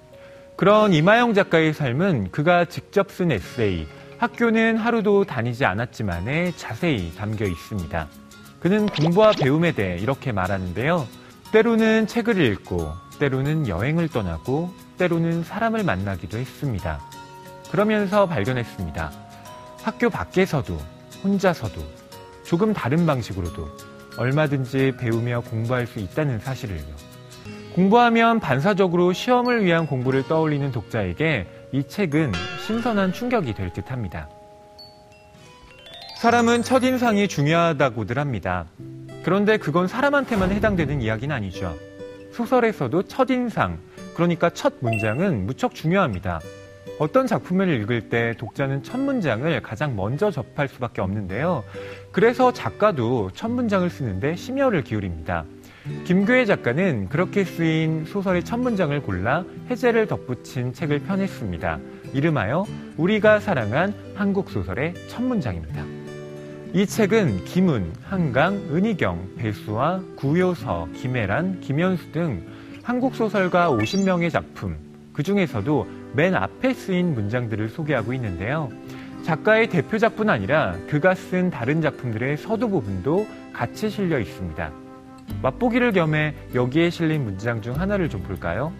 [0.56, 3.86] 그런 이마영 작가의 삶은 그가 직접 쓴 에세이
[4.18, 8.08] 학교는 하루도 다니지 않았지만에 자세히 담겨 있습니다.
[8.58, 11.06] 그는 공부와 배움에 대해 이렇게 말하는데요.
[11.52, 17.00] 때로는 책을 읽고, 때로는 여행을 떠나고, 때로는 사람을 만나기도 했습니다.
[17.70, 19.12] 그러면서 발견했습니다.
[19.84, 20.76] 학교 밖에서도,
[21.22, 21.80] 혼자서도,
[22.42, 23.87] 조금 다른 방식으로도
[24.18, 26.82] 얼마든지 배우며 공부할 수 있다는 사실을요.
[27.74, 32.32] 공부하면 반사적으로 시험을 위한 공부를 떠올리는 독자에게 이 책은
[32.66, 34.28] 신선한 충격이 될 듯 합니다.
[36.18, 38.66] 사람은 첫인상이 중요하다고들 합니다.
[39.22, 41.76] 그런데 그건 사람한테만 해당되는 이야기는 아니죠.
[42.32, 43.78] 소설에서도 첫인상,
[44.14, 46.40] 그러니까 첫 문장은 무척 중요합니다.
[46.98, 51.62] 어떤 작품을 읽을 때 독자는 첫 문장을 가장 먼저 접할 수밖에 없는데요.
[52.12, 55.44] 그래서 작가도 첫 문장을 쓰는데 심혈을 기울입니다.
[56.04, 61.78] 김교혜 작가는 그렇게 쓰인 소설의 첫 문장을 골라 해제를 덧붙인 책을 펴냈습니다.
[62.12, 65.84] 이름하여 우리가 사랑한 한국 소설의 첫 문장입니다.
[66.74, 72.44] 이 책은 김은, 한강, 은희경, 배수와 구효서, 김혜란, 김현수 등
[72.82, 74.76] 한국 소설가 50명의 작품,
[75.14, 78.70] 그 중에서도 맨 앞에 쓰인 문장들을 소개하고 있는데요.
[79.28, 84.72] 작가의 대표작뿐 아니라 그가 쓴 다른 작품들의 서두 부분도 같이 실려 있습니다.
[85.42, 88.72] 맛보기를 겸해 여기에 실린 문장 중 하나를 좀 볼까요?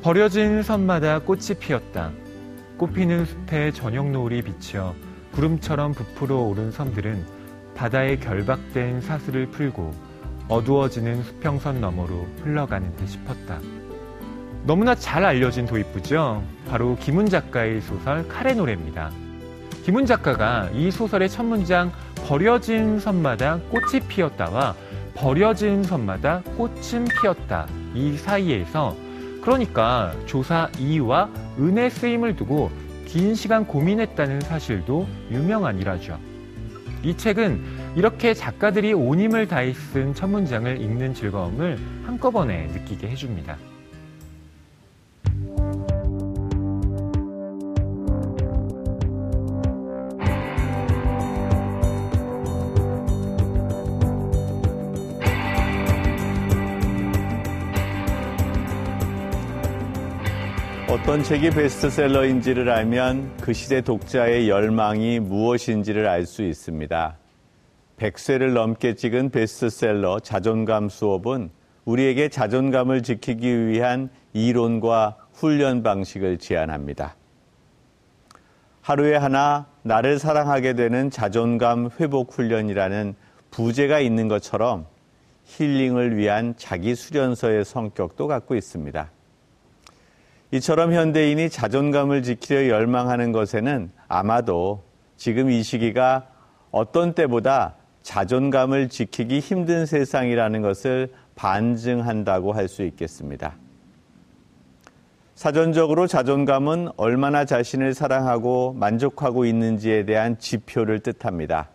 [0.00, 2.12] 버려진 섬마다 꽃이 피었다.
[2.76, 4.94] 꽃피는 숲에 저녁 노을이 비치어
[5.32, 7.26] 구름처럼 부풀어 오른 섬들은
[7.74, 9.90] 바다에 결박된 사슬을 풀고
[10.46, 13.58] 어두워지는 수평선 너머로 흘러가는 듯 싶었다.
[14.64, 16.44] 너무나 잘 알려진 도입부죠.
[16.68, 19.10] 바로 김훈 작가의 소설 칼의 노래입니다.
[19.82, 21.90] 김훈 작가가 이 소설의 첫 문장
[22.26, 24.76] 버려진 섬마다 꽃이 피었다와
[25.14, 28.96] 버려진 섬마다 꽃은 피었다 이 사이에서
[29.42, 31.28] 그러니까 조사 이와
[31.58, 32.70] 은의 쓰임을 두고
[33.06, 36.18] 긴 시간 고민했다는 사실도 유명한 일화죠.
[37.02, 37.60] 이 책은
[37.96, 41.76] 이렇게 작가들이 온 힘을 다해 쓴 첫 문장을 읽는 즐거움을
[42.06, 43.58] 한꺼번에 느끼게 해줍니다.
[61.02, 67.18] 어떤 책이 베스트셀러인지를 알면 그 시대 독자의 열망이 무엇인지를 알 수 있습니다.
[67.98, 71.50] 100쇄를 넘게 찍은 베스트셀러 자존감 수업은
[71.86, 77.16] 우리에게 자존감을 지키기 위한 이론과 훈련 방식을 제안합니다.
[78.80, 83.16] 하루에 하나 나를 사랑하게 되는 자존감 회복 훈련이라는
[83.50, 84.86] 부제가 있는 것처럼
[85.46, 89.10] 힐링을 위한 자기 수련서의 성격도 갖고 있습니다.
[90.54, 94.84] 이처럼 현대인이 자존감을 지키려 열망하는 것에는 아마도
[95.16, 96.26] 지금 이 시기가
[96.70, 103.54] 어떤 때보다 자존감을 지키기 힘든 세상이라는 것을 반증한다고 할 수 있겠습니다.
[105.34, 111.70] 사전적으로 자존감은 얼마나 자신을 사랑하고 만족하고 있는지에 대한 지표를 뜻합니다.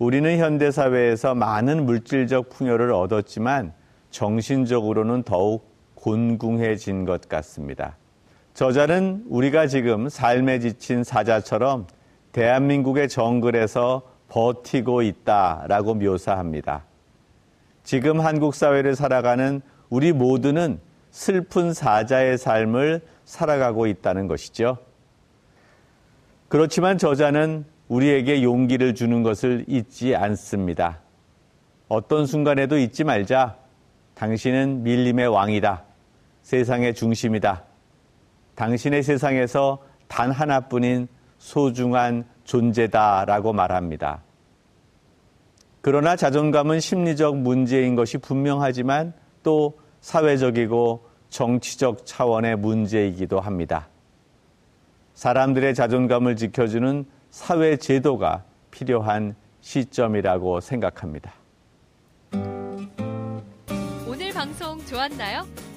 [0.00, 3.72] 우리는 현대사회에서 많은 물질적 풍요를 얻었지만
[4.10, 5.71] 정신적으로는 더욱
[6.02, 7.96] 곤궁해진 것 같습니다.
[8.54, 11.86] 저자는 우리가 지금 삶에 지친 사자처럼
[12.32, 16.84] 대한민국의 정글에서 버티고 있다라고 묘사합니다.
[17.84, 20.80] 지금 한국 사회를 살아가는 우리 모두는
[21.12, 24.78] 슬픈 사자의 삶을 살아가고 있다는 것이죠.
[26.48, 30.98] 그렇지만 저자는 우리에게 용기를 주는 것을 잊지 않습니다.
[31.88, 33.56] 어떤 순간에도 잊지 말자.
[34.14, 35.91] 당신은 밀림의 왕이다.
[36.42, 37.64] 세상의 중심이다.
[38.54, 44.22] 당신의 세상에서 단 하나뿐인 소중한 존재다라고 말합니다.
[45.80, 53.88] 그러나 자존감은 심리적 문제인 것이 분명하지만 또 사회적이고 정치적 차원의 문제이기도 합니다.
[55.14, 61.32] 사람들의 자존감을 지켜주는 사회 제도가 필요한 시점이라고 생각합니다.
[64.06, 65.46] 오늘 방송 좋았나요?